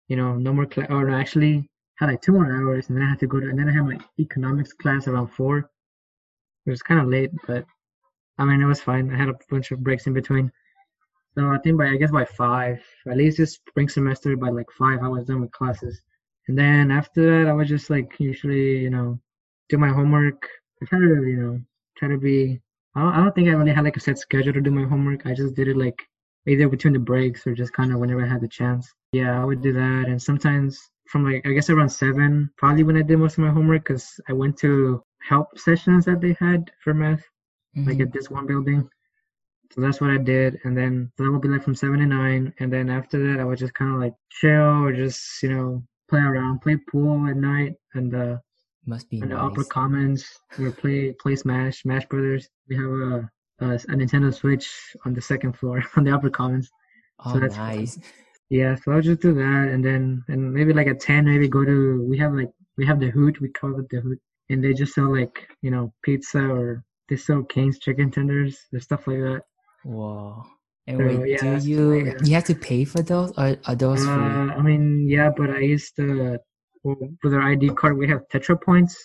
you 0.07 0.15
know, 0.15 0.35
no 0.35 0.53
more 0.53 0.65
class. 0.65 0.87
Or 0.89 1.09
actually, 1.09 1.69
had 1.95 2.09
like 2.09 2.21
two 2.21 2.31
more 2.31 2.45
hours, 2.45 2.89
and 2.89 2.97
then 2.97 3.05
I 3.05 3.09
had 3.09 3.19
to 3.19 3.27
go 3.27 3.39
to. 3.39 3.49
And 3.49 3.59
then 3.59 3.69
I 3.69 3.73
had 3.73 3.85
my 3.85 3.99
economics 4.19 4.73
class 4.73 5.07
around 5.07 5.27
four. 5.27 5.69
It 6.65 6.69
was 6.69 6.81
kind 6.81 6.99
of 6.99 7.07
late, 7.07 7.31
but 7.47 7.65
I 8.37 8.45
mean, 8.45 8.61
it 8.61 8.65
was 8.65 8.81
fine. 8.81 9.13
I 9.13 9.17
had 9.17 9.29
a 9.29 9.35
bunch 9.49 9.71
of 9.71 9.83
breaks 9.83 10.07
in 10.07 10.13
between. 10.13 10.51
So 11.37 11.47
I 11.47 11.57
think 11.59 11.77
by 11.77 11.87
I 11.87 11.97
guess 11.97 12.11
by 12.11 12.25
five, 12.25 12.83
at 13.09 13.17
least 13.17 13.37
this 13.37 13.53
spring 13.53 13.89
semester, 13.89 14.35
by 14.35 14.49
like 14.49 14.71
five, 14.71 14.99
I 15.03 15.07
was 15.07 15.25
done 15.25 15.41
with 15.41 15.51
classes. 15.51 16.01
And 16.47 16.57
then 16.57 16.91
after 16.91 17.21
that, 17.43 17.49
I 17.49 17.53
would 17.53 17.67
just 17.67 17.89
like 17.89 18.19
usually, 18.19 18.79
you 18.79 18.89
know, 18.89 19.19
do 19.69 19.77
my 19.77 19.89
homework. 19.89 20.47
I 20.81 20.85
try 20.85 20.99
to, 20.99 21.23
you 21.27 21.37
know, 21.37 21.61
try 21.97 22.07
to 22.09 22.17
be. 22.17 22.61
I 22.95 23.01
don't, 23.01 23.13
I 23.13 23.17
don't 23.23 23.35
think 23.35 23.49
I 23.49 23.51
really 23.53 23.73
had 23.73 23.83
like 23.85 23.97
a 23.97 23.99
set 23.99 24.17
schedule 24.19 24.53
to 24.53 24.61
do 24.61 24.71
my 24.71 24.85
homework. 24.87 25.25
I 25.25 25.33
just 25.33 25.55
did 25.55 25.67
it 25.67 25.77
like 25.77 26.01
either 26.47 26.67
between 26.69 26.93
the 26.93 26.99
breaks 26.99 27.45
or 27.45 27.53
just 27.53 27.73
kind 27.73 27.91
of 27.93 27.99
whenever 27.99 28.23
I 28.23 28.27
had 28.27 28.41
the 28.41 28.47
chance. 28.47 28.91
Yeah, 29.11 29.41
I 29.41 29.45
would 29.45 29.61
do 29.61 29.73
that. 29.73 30.07
And 30.07 30.21
sometimes 30.21 30.79
from 31.09 31.25
like 31.25 31.45
I 31.45 31.51
guess 31.53 31.69
around 31.69 31.89
seven, 31.89 32.49
probably 32.57 32.83
when 32.83 32.97
I 32.97 33.01
did 33.03 33.17
most 33.19 33.33
of 33.37 33.43
my 33.43 33.51
homework, 33.51 33.85
because 33.85 34.19
I 34.29 34.33
went 34.33 34.57
to 34.59 35.03
help 35.21 35.57
sessions 35.57 36.05
that 36.05 36.21
they 36.21 36.35
had 36.39 36.71
for 36.83 36.93
math, 36.93 37.23
like 37.85 37.97
Mhm. 37.97 38.01
at 38.01 38.13
this 38.13 38.29
one 38.29 38.47
building. 38.47 38.89
So 39.71 39.81
that's 39.81 40.01
what 40.01 40.09
I 40.11 40.17
did, 40.17 40.59
and 40.63 40.77
then 40.77 41.11
that 41.17 41.31
would 41.31 41.41
be 41.41 41.47
like 41.49 41.63
from 41.63 41.75
seven 41.75 41.99
to 41.99 42.05
nine, 42.05 42.53
and 42.59 42.71
then 42.71 42.89
after 42.89 43.17
that 43.27 43.39
I 43.39 43.45
would 43.45 43.57
just 43.59 43.73
kind 43.73 43.93
of 43.93 43.99
like 44.01 44.13
chill 44.29 44.83
or 44.85 44.93
just 44.93 45.41
you 45.43 45.49
know 45.49 45.83
play 46.09 46.19
around, 46.19 46.61
play 46.61 46.77
pool 46.89 47.27
at 47.27 47.37
night, 47.37 47.73
and 47.93 48.15
uh 48.15 48.37
Must 48.85 49.09
be 49.09 49.17
in 49.19 49.29
the 49.29 49.37
upper 49.37 49.63
commons 49.63 50.25
We 50.57 50.71
play 50.71 51.13
play 51.13 51.35
Smash, 51.35 51.81
Smash 51.81 52.05
Brothers. 52.07 52.49
We 52.69 52.75
have 52.75 52.85
a, 52.85 53.29
a 53.61 53.67
a 53.91 53.95
Nintendo 53.99 54.33
Switch 54.33 54.67
on 55.05 55.13
the 55.13 55.21
second 55.21 55.53
floor 55.57 55.83
on 55.97 56.03
the 56.03 56.13
upper 56.15 56.29
commons. 56.29 56.69
Oh, 57.25 57.39
that's 57.39 57.55
fun. 57.55 57.75
nice. 57.75 57.99
Yeah, 58.49 58.75
so 58.75 58.91
I'll 58.93 59.01
just 59.01 59.21
do 59.21 59.33
that, 59.33 59.67
and 59.73 59.83
then 59.83 60.23
and 60.29 60.53
maybe 60.53 60.73
like 60.73 60.87
at 60.87 60.99
ten, 61.01 61.25
maybe 61.25 61.47
go 61.49 61.65
to 61.65 62.05
we 62.09 62.17
have 62.17 62.33
like 62.33 62.51
we 62.77 62.85
have 62.85 62.99
the 62.99 63.09
Hoot, 63.09 63.41
we 63.41 63.49
call 63.49 63.77
it 63.79 63.89
the 63.89 63.99
Hoot, 63.99 64.19
and 64.49 64.63
they 64.63 64.73
just 64.73 64.93
sell 64.93 65.11
like 65.13 65.47
you 65.61 65.71
know 65.71 65.93
pizza 66.03 66.39
or 66.39 66.83
they 67.09 67.17
sell 67.17 67.43
Cane's 67.43 67.79
chicken 67.79 68.09
tenders, 68.11 68.57
and 68.71 68.81
stuff 68.81 69.07
like 69.07 69.19
that. 69.19 69.41
Whoa. 69.83 70.45
And 70.87 70.97
So, 70.97 71.05
wait, 71.05 71.31
yeah, 71.31 71.59
do 71.59 71.69
you 71.69 71.81
like, 72.05 72.15
uh, 72.15 72.25
you 72.25 72.33
have 72.35 72.45
to 72.45 72.55
pay 72.55 72.85
for 72.85 73.01
those 73.01 73.31
or 73.37 73.57
are 73.67 73.75
those 73.75 74.03
free? 74.07 74.15
I 74.57 74.61
mean, 74.61 75.07
yeah, 75.09 75.29
but 75.35 75.49
I 75.49 75.59
used 75.59 75.95
to 75.97 76.37
well, 76.83 76.95
with 77.23 77.33
our 77.33 77.41
ID 77.41 77.69
card 77.71 77.97
we 77.97 78.07
have 78.07 78.21
Tetra 78.31 78.61
points, 78.61 78.95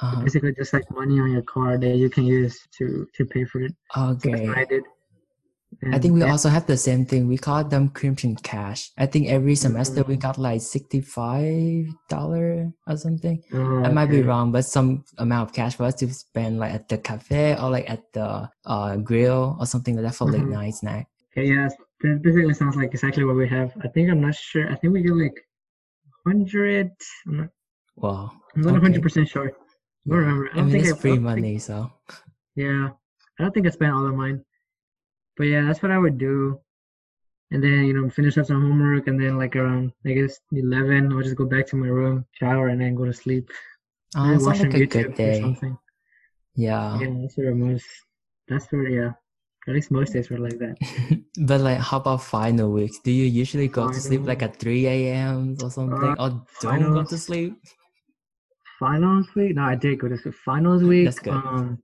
Uh-huh. 0.00 0.20
basically 0.24 0.52
just 0.54 0.72
like 0.72 0.90
money 0.90 1.20
on 1.20 1.30
your 1.32 1.42
card 1.42 1.82
that 1.82 1.96
you 1.96 2.08
can 2.08 2.24
use 2.24 2.56
to 2.78 3.06
to 3.16 3.26
pay 3.26 3.44
for 3.44 3.60
it. 3.62 3.72
So 4.18 4.30
that's 4.30 4.34
Okay. 4.34 4.46
what 4.48 4.58
I 4.58 4.64
did. 4.64 4.82
I 5.92 5.98
think 5.98 6.14
we 6.14 6.22
And- 6.22 6.30
also 6.30 6.48
have 6.48 6.66
the 6.66 6.76
same 6.76 7.04
thing. 7.06 7.26
We 7.28 7.38
call 7.38 7.64
them 7.64 7.88
Crimson 7.88 8.36
Cash. 8.36 8.90
I 8.98 9.06
think 9.06 9.28
every 9.28 9.54
semester 9.54 10.02
we 10.02 10.16
Mhm. 10.16 10.20
got 10.20 10.38
like 10.38 10.60
sixty-five 10.62 11.86
dollar 12.08 12.72
or 12.86 12.96
something. 12.96 13.42
Oh, 13.52 13.82
I 13.84 13.90
might 13.92 14.10
be 14.10 14.22
wrong, 14.22 14.52
but 14.52 14.64
some 14.64 15.04
amount 15.18 15.48
of 15.50 15.54
cash 15.54 15.76
for 15.76 15.84
us 15.84 15.94
to 15.96 16.12
spend 16.12 16.58
like 16.58 16.72
at 16.74 16.88
the 16.88 16.98
cafe 16.98 17.56
or 17.60 17.70
like 17.70 17.88
at 17.90 18.02
the 18.12 18.48
uh 18.64 18.96
grill 18.96 19.56
or 19.60 19.66
something 19.66 19.94
like 19.96 20.04
that 20.04 20.14
for 20.14 20.26
late 20.26 20.42
Mhm. 20.42 20.52
night 20.52 20.74
snack. 20.74 21.06
Okay, 21.32 21.48
yeah, 21.48 21.68
that 22.02 22.22
basically 22.22 22.54
sounds 22.54 22.76
like 22.76 22.90
exactly 22.92 23.24
what 23.24 23.36
we 23.36 23.48
have. 23.48 23.72
I 23.82 23.88
think 23.88 24.10
I'm 24.10 24.20
not 24.20 24.34
sure. 24.34 24.70
I 24.70 24.76
think 24.76 24.92
we 24.92 25.02
get 25.02 25.16
like 25.16 25.36
hundred. 26.26 26.90
I'm 27.26 27.36
not. 27.38 27.48
Wow. 27.96 28.30
I'm 28.54 28.62
not 28.62 28.74
Okay. 28.74 28.82
hundred 28.82 29.02
percent 29.02 29.28
sure. 29.28 29.48
I 29.50 30.08
don't 30.10 30.18
remember. 30.18 30.48
I 30.54 30.58
I 30.58 30.62
mean, 30.62 30.70
think 30.72 30.84
it's 30.84 30.92
I- 30.94 30.96
free 30.96 31.10
don't 31.10 31.18
think- 31.18 31.24
money, 31.42 31.58
so 31.58 31.90
Yeah, 32.56 32.90
I 33.38 33.42
don't 33.42 33.52
think 33.52 33.66
I 33.66 33.70
spent 33.70 33.92
all 33.92 34.06
of 34.06 34.14
mine. 34.14 34.44
But 35.36 35.44
yeah, 35.44 35.64
that's 35.64 35.82
what 35.82 35.90
I 35.92 35.98
would 35.98 36.18
do. 36.18 36.60
And 37.50 37.62
then, 37.62 37.84
you 37.84 37.92
know, 37.92 38.08
finish 38.10 38.36
up 38.38 38.46
some 38.46 38.62
homework 38.62 39.06
and 39.06 39.20
then 39.20 39.36
like 39.36 39.54
around 39.54 39.92
I 40.06 40.12
guess 40.12 40.40
eleven, 40.52 41.12
I'll 41.12 41.22
just 41.22 41.36
go 41.36 41.44
back 41.44 41.66
to 41.68 41.76
my 41.76 41.88
room, 41.88 42.24
shower 42.32 42.68
and 42.68 42.80
then 42.80 42.94
go 42.94 43.04
to 43.04 43.12
sleep. 43.12 43.50
oh, 44.16 44.32
it 44.32 44.36
watch 44.36 44.44
like 44.44 44.56
some 44.58 44.70
a 44.70 44.72
YouTube 44.74 44.90
good 44.90 45.06
or 45.06 45.14
day. 45.14 45.40
something. 45.40 45.78
Yeah. 46.56 46.98
Yeah, 47.00 47.14
that's 47.20 47.36
where 47.36 47.54
most 47.54 47.86
that's 48.48 48.66
where 48.72 48.88
yeah. 48.88 49.12
At 49.66 49.74
least 49.74 49.90
most 49.90 50.12
days 50.12 50.28
were 50.28 50.38
like 50.38 50.58
that. 50.58 50.76
but 51.46 51.60
like, 51.62 51.78
how 51.78 51.96
about 51.96 52.22
final 52.22 52.70
weeks? 52.70 52.98
Do 52.98 53.10
you 53.10 53.24
usually 53.24 53.68
go 53.68 53.88
to 53.88 53.94
sleep 53.98 54.26
like 54.26 54.42
at 54.42 54.56
three 54.56 54.86
a.m. 54.86 55.56
or 55.62 55.70
something, 55.70 56.02
Uh, 56.02 56.16
or 56.18 56.44
don't 56.60 56.92
go 56.92 57.02
to 57.04 57.16
sleep? 57.18 57.56
Finals 58.78 59.26
week? 59.34 59.54
No, 59.54 59.62
I 59.62 59.74
did 59.74 59.98
go 60.00 60.08
to 60.08 60.18
sleep. 60.18 60.34
Finals 60.44 60.82
week. 60.82 61.06
That's 61.06 61.18
good. 61.18 61.32
Um 61.32 61.78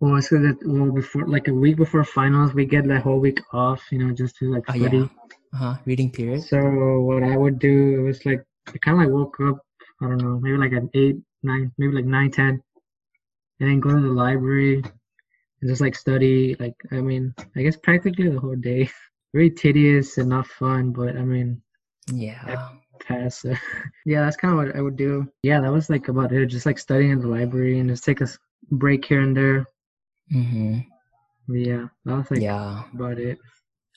well, 0.00 0.20
so 0.22 0.38
that 0.38 0.56
well 0.64 0.90
before 0.90 1.26
like 1.28 1.48
a 1.48 1.54
week 1.54 1.76
before 1.76 2.04
finals, 2.04 2.54
we 2.54 2.64
get 2.64 2.86
that 2.88 3.02
whole 3.02 3.20
week 3.20 3.40
off, 3.52 3.82
you 3.90 3.98
know, 3.98 4.12
just 4.14 4.36
to 4.36 4.52
like 4.52 4.64
Oh 4.68 4.74
study. 4.76 4.98
yeah. 4.98 5.04
Uh-huh. 5.52 5.74
Reading 5.84 6.10
period. 6.10 6.42
So 6.42 6.58
what 7.00 7.22
I 7.22 7.36
would 7.36 7.58
do 7.58 7.98
it 8.00 8.02
was 8.02 8.24
like 8.24 8.42
I 8.68 8.78
kind 8.78 8.98
of 8.98 9.04
like 9.04 9.12
woke 9.12 9.38
up 9.40 9.58
I 10.00 10.06
don't 10.06 10.18
know 10.18 10.38
maybe 10.40 10.56
like 10.56 10.72
at 10.72 10.84
eight 10.94 11.16
nine 11.42 11.72
maybe 11.78 11.92
like 11.94 12.04
nine 12.06 12.30
ten, 12.30 12.62
and 13.60 13.68
then 13.68 13.80
go 13.80 13.90
to 13.90 14.00
the 14.00 14.08
library 14.08 14.76
and 15.60 15.70
just 15.70 15.80
like 15.80 15.94
study 15.96 16.56
like 16.58 16.74
I 16.92 17.00
mean 17.00 17.34
I 17.56 17.62
guess 17.62 17.76
practically 17.76 18.28
the 18.28 18.40
whole 18.40 18.56
day. 18.56 18.90
Very 19.32 19.50
tedious 19.50 20.18
and 20.18 20.28
not 20.30 20.46
fun, 20.46 20.90
but 20.92 21.16
I 21.16 21.22
mean 21.22 21.62
Yeah. 22.12 22.68
pass. 23.00 23.44
yeah, 24.06 24.24
that's 24.24 24.36
kind 24.36 24.52
of 24.52 24.58
what 24.66 24.76
I 24.76 24.80
would 24.80 24.96
do. 24.96 25.26
Yeah, 25.42 25.60
that 25.60 25.72
was 25.72 25.88
like 25.90 26.08
about 26.08 26.32
it. 26.32 26.46
Just 26.46 26.66
like 26.66 26.78
studying 26.78 27.12
in 27.12 27.20
the 27.20 27.28
library 27.28 27.78
and 27.78 27.88
just 27.88 28.04
take 28.04 28.20
a 28.20 28.28
break 28.70 29.04
here 29.04 29.20
and 29.20 29.36
there. 29.36 29.66
Mm-hmm. 30.32 31.54
Yeah, 31.54 31.88
was 32.04 32.30
like 32.30 32.40
yeah. 32.40 32.84
about 32.94 33.18
it. 33.18 33.38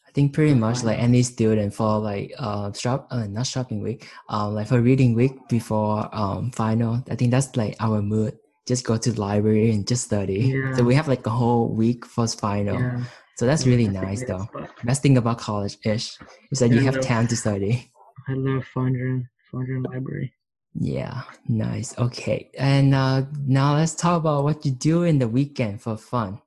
I 0.07 0.11
think 0.13 0.33
pretty 0.33 0.53
much 0.53 0.83
like 0.83 0.99
any 0.99 1.23
student 1.23 1.73
for 1.73 1.97
like 1.97 2.33
uh 2.37 2.71
shop 2.73 3.07
uh, 3.09 3.25
not 3.25 3.47
shopping 3.47 3.81
week 3.81 4.07
um 4.29 4.53
like 4.53 4.67
for 4.67 4.79
reading 4.79 5.15
week 5.15 5.33
before 5.49 6.07
um 6.13 6.51
final 6.51 7.03
i 7.09 7.15
think 7.15 7.31
that's 7.31 7.55
like 7.57 7.75
our 7.79 7.99
mood 7.99 8.37
just 8.67 8.85
go 8.85 8.95
to 8.95 9.11
the 9.11 9.19
library 9.19 9.71
and 9.71 9.87
just 9.87 10.05
study 10.05 10.53
Yeah. 10.53 10.75
so 10.75 10.83
we 10.83 10.93
have 10.93 11.07
like 11.07 11.25
a 11.25 11.31
whole 11.31 11.73
week 11.73 12.05
for 12.05 12.27
final 12.27 12.79
Yeah. 12.79 13.03
so 13.37 13.47
that's 13.47 13.65
Yeah, 13.65 13.71
really 13.73 13.87
nice 13.87 14.23
though 14.23 14.45
best 14.83 15.01
thing 15.01 15.17
about 15.17 15.39
college 15.39 15.77
ish 15.83 16.13
is 16.51 16.59
that 16.59 16.69
you 16.69 16.81
have 16.85 17.01
time 17.01 17.25
to 17.27 17.35
study 17.35 17.89
I 18.29 18.33
love 18.33 18.63
Fondren, 18.73 19.25
Fondren 19.51 19.83
Library. 19.91 20.31
Yeah 20.75 21.21
nice 21.47 21.97
okay 21.99 22.49
and 22.57 22.95
uh 22.95 23.23
now 23.45 23.75
let's 23.75 23.93
talk 23.95 24.17
about 24.19 24.43
what 24.43 24.65
you 24.65 24.71
do 24.71 25.03
in 25.03 25.19
the 25.19 25.27
weekend 25.27 25.81
for 25.81 25.97
fun 25.97 26.41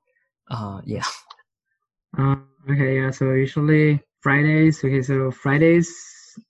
uh 0.49 0.81
yeah 0.85 1.03
Um, 2.17 2.47
okay, 2.69 2.97
yeah. 2.97 3.11
So 3.11 3.33
usually 3.33 4.01
Fridays. 4.21 4.83
Okay, 4.83 5.01
so 5.01 5.31
Fridays, 5.31 5.89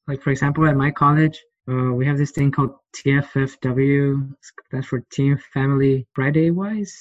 like 0.08 0.22
for 0.22 0.32
example, 0.32 0.66
at 0.68 0.76
my 0.76 0.92
college, 0.92 1.38
uh, 1.70 1.92
we 1.94 2.06
have 2.06 2.18
this 2.18 2.32
thing 2.32 2.52
called 2.52 2.72
TFFW. 2.96 4.34
That's 4.72 4.88
for 4.88 5.02
Team 5.12 5.38
Family 5.54 6.08
Friday 6.14 6.52
Wiess. 6.52 6.92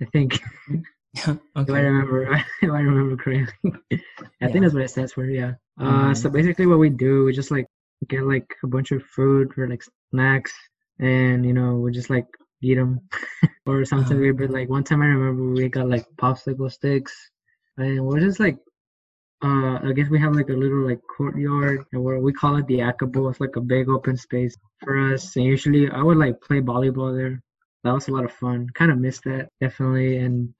I 0.00 0.04
think. 0.12 0.40
okay. 1.28 1.38
If 1.56 1.70
I 1.70 1.78
remember, 1.80 2.32
if 2.62 2.70
I 2.70 2.80
remember 2.80 3.16
correctly. 3.16 3.72
I 4.42 4.46
Yeah. 4.46 4.48
think 4.48 4.62
that's 4.62 4.74
what 4.74 4.84
it 4.84 4.88
stands 4.90 5.12
for. 5.12 5.24
Yeah. 5.26 5.54
Uh, 5.80 6.12
Mhm. 6.12 6.16
so 6.16 6.30
basically, 6.30 6.66
what 6.66 6.78
we 6.78 6.90
do, 6.90 7.24
we 7.24 7.32
just 7.32 7.50
like 7.50 7.66
get 8.08 8.22
like 8.22 8.46
a 8.64 8.66
bunch 8.66 8.92
of 8.92 9.02
food 9.04 9.52
or 9.56 9.68
like 9.68 9.82
snacks, 10.10 10.52
and 11.00 11.44
you 11.44 11.52
know, 11.52 11.76
we 11.76 11.92
just 11.92 12.10
like 12.10 12.26
eat 12.62 12.74
them. 12.76 13.00
or 13.66 13.84
something 13.84 14.12
Uh-huh. 14.16 14.20
weird. 14.20 14.38
But 14.38 14.50
like 14.50 14.68
one 14.68 14.84
time, 14.84 15.02
I 15.02 15.06
remember 15.06 15.52
we 15.52 15.68
got 15.68 15.88
like 15.88 16.06
popsicle 16.16 16.70
sticks, 16.70 17.14
and 17.78 18.04
we're 18.06 18.20
just 18.20 18.40
like. 18.40 18.58
Uh, 19.44 19.78
I 19.84 19.92
guess 19.94 20.08
we 20.08 20.18
have 20.18 20.34
like 20.34 20.48
a 20.48 20.54
little 20.54 20.86
like 20.86 21.00
courtyard, 21.14 21.84
and 21.92 22.02
where 22.02 22.18
we 22.20 22.32
call 22.32 22.56
it 22.56 22.66
the 22.68 22.78
Akabo. 22.78 23.30
It's 23.30 23.40
like 23.40 23.56
a 23.56 23.60
big 23.60 23.88
open 23.88 24.16
space 24.16 24.56
for 24.82 25.12
us. 25.12 25.36
And 25.36 25.44
usually, 25.44 25.90
I 25.90 26.02
would 26.02 26.16
like 26.16 26.40
play 26.40 26.60
volleyball 26.62 27.14
there. 27.14 27.42
That 27.84 27.92
was 27.92 28.08
a 28.08 28.12
lot 28.12 28.24
of 28.24 28.32
fun. 28.32 28.68
Kind 28.74 28.90
of 28.90 28.98
missed 28.98 29.24
that 29.24 29.50
definitely, 29.60 30.16
and 30.18 30.54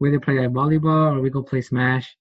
we 0.00 0.08
either 0.08 0.18
play 0.20 0.40
like 0.40 0.50
volleyball 0.50 1.16
or 1.16 1.20
we 1.20 1.30
go 1.30 1.42
play 1.42 1.60
Smash, 1.62 2.16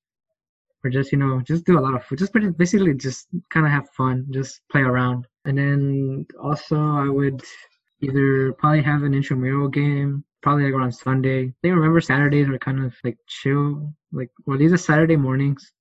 or 0.86 0.90
just 0.90 1.12
you 1.12 1.18
know 1.18 1.42
just 1.42 1.66
do 1.66 1.80
a 1.80 1.82
lot 1.82 1.96
of 1.96 2.18
just 2.18 2.32
pretty 2.32 2.50
basically 2.52 2.94
just 2.94 3.28
kind 3.50 3.66
of 3.66 3.72
have 3.72 3.90
fun, 3.90 4.28
just 4.30 4.62
play 4.72 4.82
around. 4.82 5.28
And 5.46 5.58
then 5.58 6.26
also 6.42 6.78
I 6.78 7.10
would 7.10 7.42
either 8.02 8.54
probably 8.54 8.84
have 8.84 9.04
an 9.04 9.14
intramural 9.14 9.68
game, 9.68 10.24
probably 10.44 10.66
like 10.66 10.74
around 10.74 10.92
Sunday. 10.92 11.40
I 11.40 11.54
think 11.62 11.72
I 11.74 11.78
remember 11.82 12.02
Saturdays 12.02 12.48
were 12.48 12.60
kind 12.60 12.86
of 12.86 12.94
like 13.04 13.18
chill, 13.28 13.92
like 14.12 14.30
well 14.46 14.60
these 14.60 14.74
are 14.74 14.78
Saturday 14.78 15.16
mornings. 15.16 15.74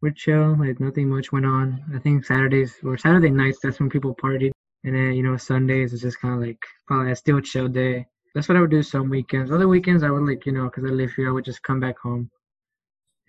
We're 0.00 0.12
chill, 0.12 0.56
like 0.58 0.80
nothing 0.80 1.08
much 1.08 1.30
went 1.30 1.46
on. 1.46 1.84
I 1.94 1.98
think 1.98 2.24
Saturdays 2.24 2.74
or 2.82 2.96
Saturday 2.96 3.30
nights 3.30 3.58
that's 3.62 3.78
when 3.78 3.90
people 3.90 4.16
partied, 4.16 4.52
and 4.84 4.94
then 4.96 5.12
you 5.12 5.22
know 5.22 5.36
Sundays 5.36 5.92
is 5.92 6.00
just 6.00 6.20
kind 6.20 6.34
of 6.34 6.40
like 6.40 6.62
probably 6.86 7.12
a 7.12 7.16
still 7.16 7.40
chill 7.40 7.68
day 7.68 8.06
that's 8.34 8.48
what 8.48 8.56
I 8.56 8.62
would 8.62 8.70
do 8.70 8.82
some 8.82 9.10
weekends. 9.10 9.52
Other 9.52 9.68
weekends, 9.68 10.02
I 10.02 10.08
would 10.08 10.26
like, 10.26 10.46
you 10.46 10.52
know, 10.52 10.64
because 10.64 10.86
I 10.86 10.88
live 10.88 11.12
here, 11.12 11.28
I 11.28 11.32
would 11.32 11.44
just 11.44 11.62
come 11.62 11.80
back 11.80 11.98
home 11.98 12.30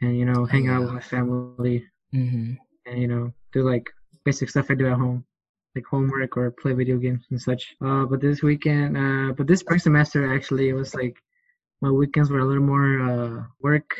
and, 0.03 0.17
you 0.17 0.25
know, 0.25 0.45
hang 0.45 0.69
out 0.69 0.81
with 0.81 0.91
my 0.91 0.99
family 0.99 1.85
mm-hmm. 2.13 2.53
and, 2.85 3.01
you 3.01 3.07
know, 3.07 3.33
do 3.51 3.61
like 3.63 3.89
basic 4.25 4.49
stuff 4.49 4.67
I 4.69 4.75
do 4.75 4.87
at 4.87 4.97
home, 4.97 5.25
like 5.75 5.85
homework 5.85 6.37
or 6.37 6.51
play 6.51 6.73
video 6.73 6.97
games 6.97 7.25
and 7.31 7.41
such. 7.41 7.75
Uh, 7.83 8.05
but 8.05 8.21
this 8.21 8.41
weekend, 8.41 8.97
uh, 8.97 9.33
but 9.33 9.47
this 9.47 9.61
spring 9.61 9.79
semester, 9.79 10.33
actually, 10.33 10.69
it 10.69 10.73
was 10.73 10.93
like 10.93 11.15
my 11.81 11.91
weekends 11.91 12.29
were 12.29 12.39
a 12.39 12.45
little 12.45 12.63
more 12.63 13.01
uh, 13.01 13.43
work, 13.61 13.95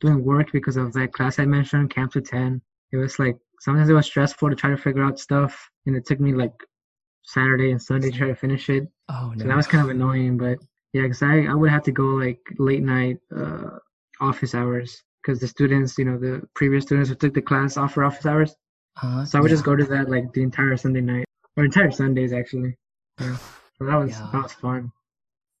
doing 0.00 0.24
work 0.24 0.52
because 0.52 0.76
of 0.76 0.92
that 0.92 1.12
class 1.12 1.38
I 1.38 1.44
mentioned, 1.44 1.90
CAAM 1.90 2.10
to 2.12 2.20
10. 2.20 2.60
It 2.92 2.96
was 2.96 3.18
like, 3.18 3.36
sometimes 3.60 3.88
it 3.88 3.94
was 3.94 4.06
stressful 4.06 4.50
to 4.50 4.56
try 4.56 4.70
to 4.70 4.76
figure 4.76 5.04
out 5.04 5.18
stuff, 5.18 5.70
and 5.86 5.96
it 5.96 6.06
took 6.06 6.20
me 6.20 6.32
like 6.32 6.52
Saturday 7.22 7.70
and 7.70 7.80
Sunday 7.80 8.10
to 8.10 8.18
try 8.18 8.28
to 8.28 8.34
finish 8.34 8.68
it. 8.68 8.86
oh 9.08 9.32
no 9.34 9.42
So 9.42 9.48
that 9.48 9.56
was 9.56 9.66
kind 9.66 9.84
of 9.84 9.90
annoying, 9.90 10.36
but 10.36 10.58
yeah, 10.92 11.02
because 11.02 11.22
I, 11.22 11.44
I 11.44 11.54
would 11.54 11.70
have 11.70 11.82
to 11.84 11.92
go 11.92 12.04
like 12.04 12.40
late 12.58 12.82
night 12.82 13.18
uh, 13.36 13.78
office 14.20 14.54
hours 14.54 15.02
because 15.24 15.40
the 15.40 15.48
students, 15.48 15.96
you 15.98 16.04
know, 16.04 16.18
the 16.18 16.42
previous 16.54 16.84
students 16.84 17.08
who 17.08 17.14
took 17.14 17.32
the 17.34 17.42
class 17.42 17.76
offer 17.76 18.04
office 18.04 18.26
hours. 18.26 18.54
uh, 19.02 19.24
So 19.24 19.38
I 19.38 19.42
would 19.42 19.50
just 19.50 19.64
go 19.64 19.74
to 19.76 19.84
that 19.84 20.10
like 20.10 20.32
the 20.32 20.42
entire 20.42 20.76
Sunday 20.76 21.00
night 21.00 21.24
or 21.56 21.64
entire 21.64 21.90
Sundays 21.90 22.32
actually. 22.32 22.76
Yeah. 23.20 23.36
So 23.78 23.86
that 23.86 23.96
was 23.96 24.10
Yeah. 24.10 24.28
that 24.32 24.42
was 24.42 24.52
fun. 24.52 24.92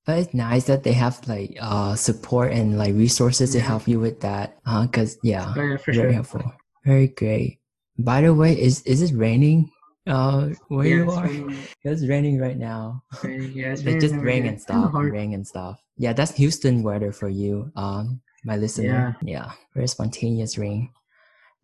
But 0.06 0.18
it's 0.18 0.34
nice 0.34 0.66
that 0.66 0.82
they 0.84 0.92
have 0.92 1.26
like 1.26 1.56
uh 1.60 1.94
support 1.94 2.52
and 2.52 2.76
like 2.76 2.94
resources 2.94 3.52
to 3.52 3.60
help 3.60 3.88
you 3.88 3.98
with 4.00 4.20
that. 4.20 4.58
Uh, 4.66 4.86
cause 4.86 5.16
yeah, 5.22 5.54
Oh 5.56 5.62
yeah, 5.62 5.76
very 5.78 5.94
sure. 5.94 6.12
helpful. 6.12 6.52
Very 6.84 7.08
great. 7.08 7.60
By 7.98 8.20
the 8.20 8.34
way, 8.34 8.52
is 8.60 8.82
is 8.82 9.00
it 9.00 9.16
raining? 9.16 9.70
Uh, 10.06 10.50
where 10.68 10.86
yeah, 10.86 10.96
you 10.96 11.10
are? 11.10 11.30
It's 11.84 12.06
raining 12.06 12.38
right 12.38 12.58
now. 12.58 13.02
raining, 13.22 13.52
yeah, 13.52 13.72
it's 13.72 13.82
just 13.82 14.14
rain 14.16 14.44
and 14.44 14.60
stuff, 14.60 14.92
rain 14.92 15.32
and 15.32 15.46
stuff. 15.46 15.80
Yeah, 15.96 16.12
that's 16.12 16.34
Houston 16.36 16.82
weather 16.82 17.12
for 17.12 17.28
you, 17.30 17.72
um, 17.76 18.20
my 18.44 18.56
listener. 18.56 19.16
Yeah, 19.22 19.52
very 19.74 19.88
spontaneous 19.88 20.58
ring. 20.58 20.92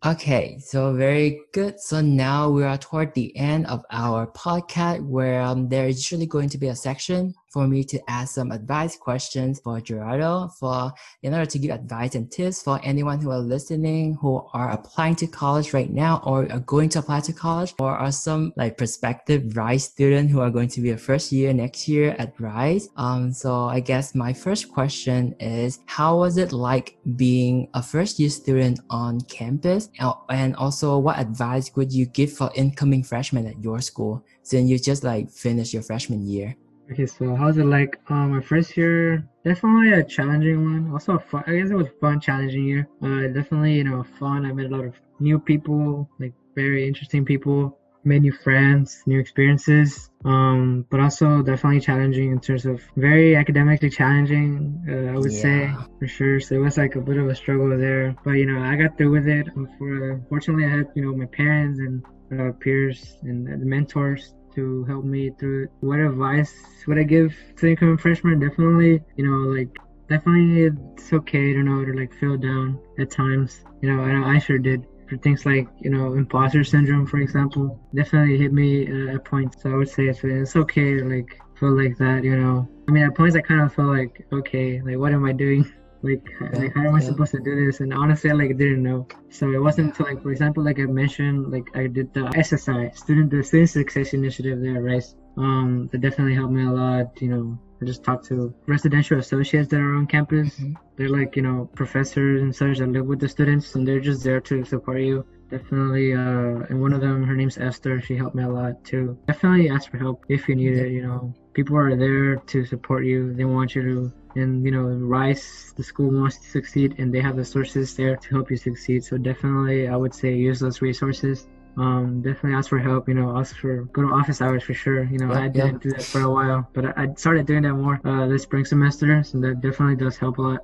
Okay, 0.03 0.57
so 0.59 0.93
very 0.93 1.41
good. 1.53 1.79
So 1.79 2.01
now 2.01 2.49
we 2.49 2.63
are 2.63 2.77
toward 2.77 3.13
the 3.13 3.35
end 3.37 3.67
of 3.67 3.85
our 3.91 4.25
podcast 4.27 5.05
where 5.05 5.41
um, 5.41 5.69
there 5.69 5.87
is 5.87 5.97
usually 5.97 6.25
going 6.25 6.49
to 6.49 6.57
be 6.57 6.67
a 6.67 6.75
section 6.75 7.35
for 7.51 7.67
me 7.67 7.83
to 7.83 7.99
ask 8.09 8.35
some 8.35 8.51
advice 8.51 8.95
questions 8.95 9.59
for 9.59 9.79
Gerardo 9.81 10.49
for 10.59 10.91
in 11.21 11.33
order 11.33 11.45
to 11.45 11.59
give 11.59 11.71
advice 11.71 12.15
and 12.15 12.31
tips 12.31 12.63
for 12.63 12.79
anyone 12.83 13.19
who 13.19 13.29
are 13.31 13.39
listening 13.39 14.17
who 14.21 14.45
are 14.53 14.71
applying 14.71 15.15
to 15.15 15.27
college 15.27 15.73
right 15.73 15.91
now 15.91 16.21
or 16.25 16.51
are 16.51 16.59
going 16.59 16.89
to 16.89 16.99
apply 16.99 17.19
to 17.21 17.33
college 17.33 17.73
or 17.79 17.91
are 17.91 18.11
some 18.11 18.53
like 18.55 18.77
prospective 18.77 19.55
Rice 19.55 19.85
student 19.85 20.29
who 20.29 20.39
are 20.39 20.49
going 20.49 20.69
to 20.69 20.81
be 20.81 20.91
a 20.91 20.97
first 20.97 21.31
year 21.31 21.53
next 21.53 21.87
year 21.87 22.15
at 22.19 22.39
Rice. 22.39 22.87
Um, 22.95 23.33
so 23.33 23.65
I 23.65 23.79
guess 23.79 24.15
my 24.15 24.33
first 24.33 24.71
question 24.71 25.35
is 25.39 25.79
how 25.85 26.17
was 26.17 26.37
it 26.37 26.51
like 26.51 26.97
being 27.15 27.69
a 27.73 27.83
first 27.83 28.19
year 28.19 28.29
student 28.29 28.79
on 28.89 29.21
campus? 29.21 29.89
And- 30.29 30.55
also 30.61 30.97
what 30.97 31.17
advice 31.17 31.71
would 31.75 31.91
you 31.91 32.05
give 32.05 32.31
for 32.31 32.51
incoming 32.55 33.03
freshmen 33.03 33.47
at 33.47 33.63
your 33.63 33.81
school 33.81 34.23
since 34.43 34.69
you 34.69 34.77
just 34.77 35.03
like 35.03 35.29
finished 35.31 35.73
your 35.73 35.83
freshman 35.83 36.27
year? 36.27 36.55
Okay, 36.91 37.05
so 37.05 37.35
how's 37.35 37.57
it 37.57 37.63
like? 37.63 38.01
Um, 38.09 38.31
my 38.31 38.41
first 38.41 38.75
year, 38.75 39.23
definitely 39.45 39.93
a 39.93 40.03
challenging 40.03 40.61
one. 40.61 40.91
Also, 40.91 41.15
a 41.15 41.19
fun, 41.19 41.43
I 41.47 41.55
guess 41.55 41.69
it 41.69 41.75
was 41.75 41.87
fun, 42.01 42.19
challenging 42.19 42.65
year. 42.65 42.85
Uh, 43.01 43.27
definitely, 43.27 43.75
you 43.75 43.85
know, 43.85 44.03
fun. 44.19 44.45
I 44.45 44.51
met 44.51 44.65
a 44.65 44.75
lot 44.75 44.83
of 44.83 44.95
new 45.21 45.39
people, 45.39 46.09
like 46.19 46.33
very 46.53 46.85
interesting 46.85 47.23
people. 47.23 47.77
Made 48.03 48.23
new 48.23 48.33
friends, 48.33 49.03
new 49.05 49.19
experiences. 49.19 50.09
Um, 50.25 50.85
but 50.89 50.99
also 50.99 51.41
definitely 51.41 51.79
challenging 51.79 52.31
in 52.31 52.41
terms 52.41 52.65
of 52.65 52.81
very 52.97 53.37
academically 53.37 53.89
challenging. 53.89 54.83
Uh, 54.89 55.13
I 55.13 55.17
would 55.17 55.31
say 55.31 55.73
for 55.97 56.07
sure. 56.07 56.39
So 56.41 56.55
it 56.55 56.57
was 56.57 56.77
like 56.77 56.95
a 56.95 57.01
bit 57.01 57.17
of 57.17 57.29
a 57.29 57.35
struggle 57.35 57.77
there, 57.77 58.15
but 58.25 58.31
you 58.31 58.47
know, 58.47 58.61
I 58.61 58.75
got 58.75 58.97
through 58.97 59.11
with 59.11 59.27
it. 59.27 59.47
For 59.77 60.19
fortunately, 60.27 60.65
I 60.65 60.77
had 60.77 60.87
you 60.95 61.05
know 61.05 61.15
my 61.15 61.27
parents 61.27 61.79
and 61.79 62.03
uh, 62.37 62.51
peers 62.59 63.17
and 63.21 63.47
uh, 63.47 63.57
the 63.57 63.65
mentors 63.65 64.33
to 64.55 64.83
help 64.85 65.05
me 65.05 65.31
through. 65.39 65.67
What 65.81 65.99
advice 65.99 66.53
would 66.87 66.97
I 66.97 67.03
give 67.03 67.35
to 67.57 67.67
incoming 67.67 67.97
freshmen? 67.97 68.39
Definitely, 68.39 69.01
you 69.15 69.25
know, 69.25 69.49
like 69.49 69.69
definitely 70.09 70.63
it's 70.63 71.13
okay 71.13 71.53
to 71.53 71.63
know 71.63 71.85
to 71.85 71.93
like 71.93 72.13
feel 72.13 72.37
down 72.37 72.79
at 72.99 73.11
times. 73.11 73.61
You 73.81 73.93
know, 73.93 74.03
I 74.03 74.35
I 74.35 74.39
sure 74.39 74.59
did. 74.59 74.85
For 75.09 75.17
things 75.17 75.45
like 75.45 75.67
you 75.81 75.89
know 75.89 76.13
imposter 76.13 76.63
syndrome, 76.63 77.05
for 77.05 77.19
example, 77.19 77.77
definitely 77.93 78.37
hit 78.37 78.53
me 78.53 78.87
uh, 78.87 79.15
at 79.15 79.25
points. 79.25 79.61
So 79.61 79.71
I 79.71 79.75
would 79.75 79.89
say 79.89 80.07
it's 80.07 80.23
it's 80.23 80.55
okay 80.55 80.93
to 80.97 81.03
like 81.03 81.37
feel 81.59 81.75
like 81.75 81.97
that. 81.97 82.23
You 82.23 82.37
know, 82.37 82.69
I 82.87 82.91
mean 82.91 83.03
at 83.03 83.15
points 83.15 83.35
I 83.35 83.41
kind 83.41 83.61
of 83.61 83.73
felt 83.73 83.89
like 83.89 84.25
okay, 84.31 84.81
like 84.81 84.97
what 84.97 85.11
am 85.11 85.25
I 85.25 85.33
doing? 85.33 85.69
Like, 86.03 86.27
like 86.53 86.73
how 86.73 86.81
am 86.87 86.95
I 86.95 86.99
yeah. 86.99 87.05
supposed 87.05 87.31
to 87.31 87.39
do 87.39 87.65
this? 87.65 87.79
And 87.79 87.93
honestly, 87.93 88.31
I 88.31 88.33
like 88.33 88.57
didn't 88.57 88.83
know. 88.83 89.07
So 89.29 89.51
it 89.51 89.61
wasn't 89.61 89.87
until 89.89 90.07
like, 90.07 90.21
for 90.21 90.31
example, 90.31 90.63
like 90.63 90.79
I 90.79 90.83
mentioned, 90.83 91.51
like 91.51 91.67
I 91.75 91.87
did 91.87 92.13
the 92.13 92.21
SSI, 92.21 92.95
student 92.97 93.29
the 93.31 93.43
Student 93.43 93.69
Success 93.69 94.13
Initiative 94.13 94.61
there, 94.61 94.81
right? 94.81 95.03
Um, 95.37 95.89
that 95.91 96.01
definitely 96.01 96.35
helped 96.35 96.53
me 96.53 96.63
a 96.63 96.71
lot. 96.71 97.21
You 97.21 97.29
know, 97.29 97.59
I 97.81 97.85
just 97.85 98.03
talked 98.03 98.25
to 98.27 98.53
residential 98.67 99.19
associates 99.19 99.69
that 99.69 99.79
are 99.79 99.95
on 99.95 100.07
campus. 100.07 100.59
Mhm. 100.59 100.75
They're 100.97 101.09
like 101.09 101.35
you 101.35 101.41
know 101.41 101.69
professors 101.75 102.41
and 102.41 102.53
such 102.55 102.79
that 102.79 102.91
live 102.91 103.05
with 103.05 103.19
the 103.19 103.29
students, 103.29 103.75
and 103.75 103.87
they're 103.87 103.99
just 103.99 104.23
there 104.23 104.41
to 104.41 104.65
support 104.65 105.01
you. 105.01 105.25
Definitely, 105.49 106.13
uh, 106.13 106.65
and 106.69 106.81
one 106.81 106.93
of 106.93 107.01
them, 107.01 107.23
her 107.23 107.35
name's 107.35 107.57
Esther. 107.57 107.99
She 107.99 108.15
helped 108.15 108.35
me 108.35 108.43
a 108.43 108.49
lot 108.49 108.83
too. 108.85 109.17
Definitely 109.27 109.69
ask 109.69 109.91
for 109.91 109.97
help 109.97 110.25
if 110.29 110.47
you 110.47 110.55
need 110.55 110.77
it. 110.77 110.91
You 110.91 111.03
know, 111.03 111.33
people 111.53 111.75
are 111.77 111.95
there 111.95 112.37
to 112.37 112.65
support 112.65 113.05
you. 113.05 113.33
They 113.33 113.45
want 113.45 113.75
you 113.75 113.81
to 113.83 114.13
and 114.35 114.65
you 114.65 114.71
know 114.71 114.83
rice 115.17 115.73
the 115.77 115.83
school 115.83 116.09
wants 116.11 116.37
to 116.37 116.47
succeed 116.49 116.95
and 116.99 117.13
they 117.13 117.21
have 117.21 117.35
the 117.35 117.45
sources 117.45 117.95
there 117.95 118.15
to 118.17 118.29
help 118.29 118.49
you 118.51 118.57
succeed. 118.57 119.03
So 119.03 119.17
definitely 119.17 119.87
i 119.87 119.95
would 119.95 120.13
say 120.13 120.33
use 120.33 120.59
those 120.59 120.81
resources. 120.81 121.47
Um 121.77 122.21
definitely 122.21 122.55
ask 122.57 122.69
for 122.69 122.79
help 122.79 123.07
you 123.07 123.13
know 123.13 123.37
ask 123.37 123.55
for 123.55 123.85
go 123.95 124.01
to 124.01 124.09
office 124.09 124.41
hours 124.41 124.63
for 124.63 124.73
sure. 124.73 125.03
You 125.05 125.19
know 125.19 125.31
Yep, 125.33 125.37
i 125.43 125.47
didn't 125.47 125.81
do 125.81 125.91
that 125.93 126.05
for 126.11 126.21
a 126.21 126.31
while 126.31 126.69
but 126.73 126.85
I, 126.85 127.03
I 127.03 127.07
started 127.15 127.45
doing 127.47 127.63
that 127.63 127.73
more 127.73 127.99
uh 128.05 128.27
this 128.27 128.43
spring 128.43 128.65
semester 128.65 129.23
so 129.23 129.39
that 129.39 129.61
definitely 129.61 129.95
does 129.95 130.17
help 130.17 130.37
a 130.37 130.41
lot. 130.41 130.59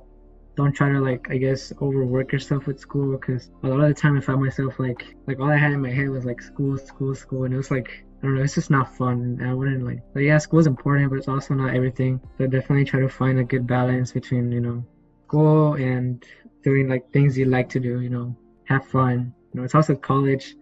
Don't 0.56 0.72
try 0.72 0.90
to 0.92 1.00
like 1.00 1.28
I 1.30 1.36
guess 1.38 1.72
overwork 1.80 2.32
yourself 2.32 2.66
with 2.66 2.78
school 2.80 3.16
because 3.16 3.50
a 3.62 3.68
lot 3.68 3.80
of 3.80 3.88
the 3.88 3.94
time 3.94 4.16
I 4.16 4.20
found 4.20 4.42
myself 4.42 4.78
like 4.78 5.04
like 5.26 5.38
all 5.40 5.50
I 5.50 5.56
had 5.56 5.72
in 5.72 5.80
my 5.80 5.90
head 5.90 6.08
was 6.10 6.24
like 6.24 6.40
school, 6.42 6.76
school, 6.76 7.14
school, 7.14 7.44
and 7.44 7.54
it 7.54 7.56
was 7.56 7.70
like 7.70 8.04
I 8.18 8.26
don't 8.26 8.34
know, 8.34 8.42
it's 8.42 8.56
just 8.56 8.70
not 8.70 8.96
fun. 8.96 9.40
I 9.42 9.54
wouldn't 9.54 9.84
like, 9.84 10.00
yeah, 10.16 10.38
school 10.38 10.58
is 10.58 10.66
important, 10.66 11.10
but 11.10 11.18
it's 11.18 11.28
also 11.28 11.54
not 11.54 11.74
everything. 11.74 12.20
So 12.36 12.46
definitely 12.48 12.84
try 12.84 13.00
to 13.00 13.08
find 13.08 13.38
a 13.38 13.44
good 13.44 13.66
balance 13.66 14.12
between 14.12 14.50
you 14.50 14.60
know 14.60 14.84
school 15.26 15.74
and 15.74 16.24
doing 16.64 16.88
like 16.88 17.12
things 17.12 17.38
you 17.38 17.44
like 17.44 17.68
to 17.70 17.80
do. 17.80 18.00
You 18.00 18.10
know, 18.10 18.36
have 18.64 18.86
fun. 18.86 19.32
You 19.52 19.60
know, 19.60 19.64
it's 19.64 19.76
also 19.76 19.94
college. 19.94 20.56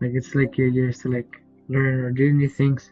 Like 0.00 0.10
it's 0.14 0.34
like 0.34 0.58
you're 0.58 0.68
used 0.68 1.02
to 1.02 1.08
like 1.10 1.40
learn 1.68 2.00
or 2.00 2.10
do 2.10 2.32
new 2.32 2.48
things, 2.48 2.90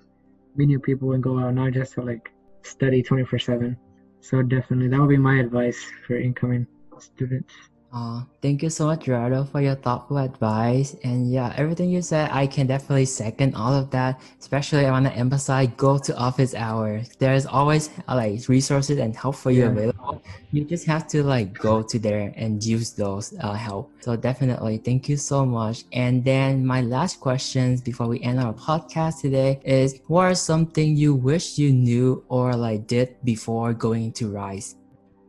meet 0.54 0.66
new 0.66 0.78
people, 0.78 1.12
and 1.12 1.22
go 1.22 1.40
out, 1.40 1.54
not 1.54 1.72
just 1.72 1.94
to 1.94 2.02
like 2.02 2.30
study 2.62 3.02
24 3.02 3.38
seven. 3.40 3.76
So 4.20 4.42
definitely, 4.42 4.88
that 4.88 5.00
would 5.00 5.08
be 5.08 5.16
my 5.16 5.40
advice 5.40 5.84
for 6.06 6.16
incoming 6.16 6.66
students. 6.98 7.54
Uh, 7.92 8.22
thank 8.42 8.62
you 8.62 8.68
so 8.68 8.84
much, 8.86 9.04
Gerardo, 9.04 9.44
for 9.44 9.62
your 9.62 9.74
thoughtful 9.74 10.18
advice. 10.18 10.94
And 11.02 11.30
yeah, 11.32 11.54
everything 11.56 11.88
you 11.88 12.02
said, 12.02 12.28
I 12.30 12.46
can 12.46 12.66
definitely 12.66 13.06
second 13.06 13.54
all 13.54 13.72
of 13.72 13.90
that. 13.92 14.20
Especially, 14.38 14.84
I 14.84 14.90
want 14.90 15.06
to 15.06 15.12
emphasize 15.14 15.68
go 15.78 15.96
to 15.96 16.14
office 16.16 16.54
hours. 16.54 17.08
There's 17.18 17.46
always 17.46 17.88
uh, 18.06 18.16
like 18.16 18.46
resources 18.48 18.98
and 18.98 19.16
help 19.16 19.36
for 19.36 19.50
you 19.50 19.62
Yeah. 19.62 19.70
available. 19.70 20.22
You 20.50 20.64
just 20.64 20.84
have 20.86 21.06
to 21.08 21.22
like 21.22 21.56
go 21.56 21.80
to 21.82 21.98
there 21.98 22.34
and 22.36 22.62
use 22.62 22.92
those 22.92 23.32
uh, 23.40 23.54
help. 23.54 23.92
So 24.00 24.14
definitely, 24.14 24.76
thank 24.78 25.08
you 25.08 25.16
so 25.16 25.46
much. 25.46 25.84
And 25.92 26.22
then 26.22 26.66
my 26.66 26.82
last 26.82 27.20
questions 27.20 27.80
before 27.80 28.08
we 28.08 28.20
end 28.20 28.40
our 28.40 28.52
podcast 28.52 29.22
today 29.22 29.60
is: 29.64 30.00
What 30.06 30.22
are 30.24 30.34
something 30.34 30.96
you 30.96 31.14
wish 31.14 31.56
you 31.56 31.72
knew 31.72 32.24
or 32.28 32.54
like 32.54 32.86
did 32.86 33.16
before 33.24 33.72
going 33.72 34.12
to 34.20 34.28
Rise? 34.28 34.76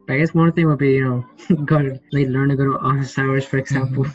I 0.10 0.18
guess 0.18 0.34
one 0.34 0.52
thing 0.54 0.68
would 0.68 0.80
be, 0.80 0.94
you 0.94 1.04
know, 1.04 1.56
go 1.66 1.82
to 1.82 2.00
like 2.12 2.28
learn 2.28 2.50
to 2.50 2.56
go 2.56 2.66
to 2.66 2.78
office 2.80 3.18
hours, 3.18 3.46
for 3.46 3.58
example, 3.58 4.06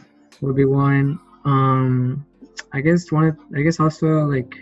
would 0.40 0.56
be 0.56 0.64
one. 0.64 1.18
Um, 1.44 2.26
I 2.72 2.80
guess 2.80 3.12
one. 3.12 3.36
I 3.54 3.60
guess 3.62 3.78
also 3.78 4.24
like 4.24 4.54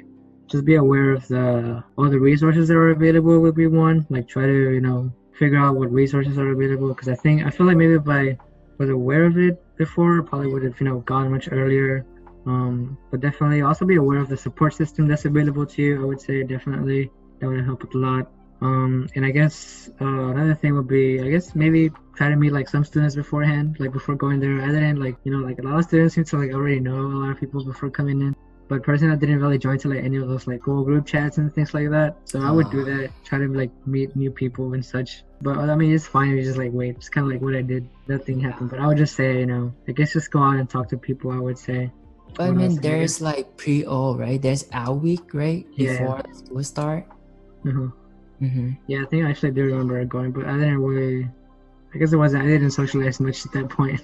just 0.50 0.64
be 0.64 0.74
aware 0.74 1.12
of 1.12 1.26
the 1.28 1.84
all 1.96 2.10
the 2.10 2.18
resources 2.18 2.68
that 2.68 2.76
are 2.76 2.90
available 2.90 3.38
would 3.40 3.54
be 3.54 3.68
one. 3.68 4.06
Like 4.10 4.26
try 4.26 4.46
to 4.46 4.70
you 4.70 4.80
know 4.80 5.12
figure 5.38 5.58
out 5.58 5.76
what 5.76 5.92
resources 5.92 6.36
are 6.38 6.50
available 6.50 6.88
because 6.88 7.08
I 7.08 7.14
think 7.14 7.46
I 7.46 7.50
feel 7.50 7.66
like 7.66 7.76
maybe 7.76 7.94
if 7.94 8.08
I 8.08 8.36
was 8.78 8.90
aware 8.90 9.24
of 9.24 9.38
it 9.38 9.62
before, 9.76 10.22
probably 10.22 10.48
would 10.52 10.64
have 10.64 10.80
you 10.80 10.86
know 10.88 11.00
gone 11.00 11.30
much 11.30 11.48
earlier. 11.52 12.04
Um, 12.46 12.98
but 13.10 13.20
definitely 13.20 13.60
also 13.62 13.84
be 13.84 13.96
aware 13.96 14.18
of 14.18 14.28
the 14.28 14.36
support 14.36 14.74
system 14.74 15.06
that's 15.06 15.26
available 15.26 15.66
to 15.66 15.82
you. 15.82 16.02
I 16.02 16.04
would 16.06 16.20
say 16.20 16.42
definitely 16.42 17.10
that 17.38 17.48
would 17.48 17.64
help 17.64 17.84
a 17.94 17.96
lot. 17.96 18.32
Um, 18.62 19.08
and 19.14 19.24
I 19.24 19.30
guess 19.30 19.88
uh, 20.00 20.04
another 20.04 20.54
thing 20.54 20.74
would 20.74 20.88
be, 20.88 21.20
I 21.20 21.28
guess 21.30 21.54
maybe 21.54 21.90
try 22.14 22.28
to 22.28 22.36
meet 22.36 22.52
like 22.52 22.68
some 22.68 22.84
students 22.84 23.14
beforehand, 23.14 23.76
like 23.80 23.92
before 23.92 24.14
going 24.16 24.38
there. 24.40 24.60
I 24.60 24.66
didn't 24.66 25.00
like, 25.00 25.16
you 25.24 25.32
know, 25.32 25.46
like 25.46 25.58
a 25.58 25.62
lot 25.62 25.78
of 25.78 25.84
students 25.84 26.14
seem 26.14 26.24
to 26.24 26.36
like 26.38 26.52
already 26.52 26.80
know 26.80 26.96
a 26.96 27.18
lot 27.22 27.30
of 27.30 27.40
people 27.40 27.64
before 27.64 27.90
coming 27.90 28.20
in. 28.20 28.36
But 28.68 28.84
personally, 28.84 29.14
I 29.14 29.18
didn't 29.18 29.40
really 29.40 29.58
join 29.58 29.78
to 29.78 29.88
like 29.88 30.04
any 30.04 30.18
of 30.18 30.28
those 30.28 30.46
like 30.46 30.60
Google 30.60 30.84
group 30.84 31.04
chats 31.06 31.38
and 31.38 31.52
things 31.52 31.74
like 31.74 31.90
that. 31.90 32.16
So 32.24 32.40
I 32.40 32.50
would 32.52 32.70
do 32.70 32.82
Ah. 32.82 32.84
that, 32.84 33.10
try 33.24 33.38
to 33.38 33.48
like 33.48 33.70
meet 33.86 34.14
new 34.14 34.30
people 34.30 34.74
and 34.74 34.84
such. 34.84 35.24
But 35.42 35.58
I 35.58 35.74
mean, 35.74 35.92
it's 35.92 36.06
fine. 36.06 36.30
You 36.36 36.42
just 36.44 36.58
like 36.58 36.70
wait. 36.72 36.94
It's 36.96 37.08
kind 37.08 37.26
of 37.26 37.32
like 37.32 37.40
what 37.42 37.56
I 37.56 37.62
did. 37.62 37.88
Nothing 38.06 38.38
happened. 38.38 38.70
But 38.70 38.78
I 38.78 38.86
would 38.86 38.98
just 38.98 39.16
say, 39.16 39.40
you 39.40 39.46
know, 39.46 39.72
I 39.88 39.92
guess 39.92 40.12
just 40.12 40.30
go 40.30 40.40
out 40.40 40.56
and 40.56 40.68
talk 40.70 40.88
to 40.90 40.98
people. 40.98 41.32
I 41.32 41.38
would 41.40 41.58
say. 41.58 41.90
But 42.36 42.44
I 42.46 42.50
mean, 42.52 42.66
else 42.66 42.74
is 42.74 42.80
there? 42.80 42.98
there's 42.98 43.20
like 43.20 43.56
pre-O, 43.56 44.14
right? 44.16 44.40
There's 44.40 44.66
out 44.72 45.00
week, 45.00 45.34
right? 45.34 45.66
Yeah. 45.74 45.98
Before 45.98 46.22
school 46.32 46.62
start. 46.62 47.06
uh 47.66 47.88
Mm-hmm. 48.40 48.70
Yeah, 48.86 49.02
I 49.02 49.06
think 49.06 49.24
I 49.24 49.30
actually 49.30 49.52
do 49.52 49.64
remember 49.64 50.04
going, 50.04 50.32
but 50.32 50.46
I 50.46 50.54
didn't 50.54 50.82
really. 50.82 51.28
I 51.94 51.98
guess 51.98 52.12
it 52.12 52.16
wasn't. 52.16 52.44
I 52.44 52.46
didn't 52.46 52.70
socialize 52.70 53.20
much 53.20 53.44
at 53.44 53.52
that 53.52 53.68
point, 53.78 54.00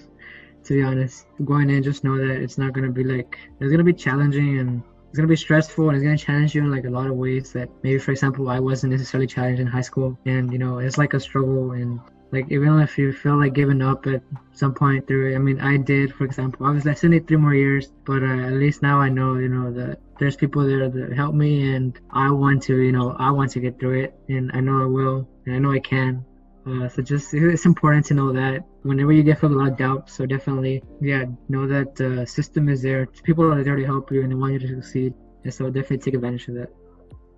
to 0.64 0.74
be 0.74 0.82
honest. 0.82 1.26
Going 1.44 1.70
in, 1.70 1.82
just 1.82 2.04
know 2.04 2.18
that 2.18 2.42
it's 2.42 2.58
not 2.58 2.72
gonna 2.72 2.90
be 2.90 3.04
like 3.04 3.38
it's 3.60 3.70
gonna 3.70 3.84
be 3.84 3.94
challenging 3.94 4.58
and 4.58 4.82
it's 5.08 5.16
gonna 5.16 5.28
be 5.28 5.36
stressful 5.36 5.88
and 5.88 5.96
it's 5.96 6.04
gonna 6.04 6.18
challenge 6.18 6.54
you 6.54 6.62
in 6.62 6.70
like 6.70 6.84
a 6.84 6.90
lot 6.90 7.06
of 7.06 7.14
ways 7.16 7.52
that 7.52 7.70
maybe, 7.82 7.98
for 7.98 8.10
example, 8.10 8.48
I 8.48 8.60
wasn't 8.60 8.92
necessarily 8.92 9.26
challenged 9.26 9.60
in 9.60 9.66
high 9.66 9.80
school, 9.80 10.18
and 10.26 10.52
you 10.52 10.58
know, 10.58 10.78
it's 10.78 10.98
like 10.98 11.14
a 11.14 11.20
struggle 11.20 11.72
and 11.72 12.00
like 12.32 12.46
even 12.50 12.80
if 12.80 12.98
you 12.98 13.12
feel 13.12 13.38
like 13.38 13.54
giving 13.54 13.82
up 13.82 14.06
at 14.06 14.22
some 14.52 14.74
point 14.74 15.06
through 15.06 15.32
it. 15.32 15.36
I 15.36 15.38
mean, 15.38 15.60
I 15.60 15.76
did, 15.76 16.14
for 16.14 16.24
example. 16.24 16.66
Obviously, 16.66 16.90
I 16.90 16.94
still 16.94 17.10
need 17.10 17.26
three 17.26 17.36
more 17.36 17.54
years, 17.54 17.92
but 18.04 18.22
uh, 18.22 18.46
at 18.46 18.54
least 18.54 18.82
now 18.82 18.98
I 18.98 19.08
know, 19.08 19.36
you 19.36 19.48
know, 19.48 19.72
that 19.72 19.98
there's 20.18 20.36
people 20.36 20.66
there 20.66 20.88
that 20.88 21.12
help 21.12 21.34
me, 21.34 21.74
and 21.74 21.98
I 22.10 22.30
want 22.30 22.62
to, 22.64 22.76
you 22.76 22.92
know, 22.92 23.14
I 23.18 23.30
want 23.30 23.50
to 23.52 23.60
get 23.60 23.78
through 23.78 24.04
it, 24.04 24.14
and 24.28 24.50
I 24.54 24.60
know 24.60 24.82
I 24.82 24.86
will, 24.86 25.28
and 25.44 25.54
I 25.54 25.58
know 25.58 25.72
I 25.72 25.80
can. 25.80 26.24
Uh, 26.66 26.88
so 26.88 27.00
just 27.00 27.32
it's 27.32 27.64
important 27.64 28.04
to 28.06 28.14
know 28.14 28.32
that 28.32 28.64
whenever 28.82 29.12
you 29.12 29.22
get 29.22 29.42
a 29.42 29.46
lot 29.48 29.68
of 29.68 29.76
doubt, 29.76 30.10
so 30.10 30.26
definitely, 30.26 30.82
yeah, 31.00 31.24
know 31.48 31.66
that 31.68 31.94
the 31.94 32.26
system 32.26 32.68
is 32.68 32.82
there. 32.82 33.06
People 33.06 33.44
are 33.52 33.62
there 33.62 33.76
to 33.76 33.84
help 33.84 34.10
you, 34.10 34.22
and 34.22 34.32
they 34.32 34.34
want 34.34 34.54
you 34.54 34.58
to 34.58 34.68
succeed, 34.68 35.14
and 35.44 35.54
so 35.54 35.66
definitely 35.66 35.98
take 35.98 36.14
advantage 36.14 36.48
of 36.48 36.54
that. 36.54 36.70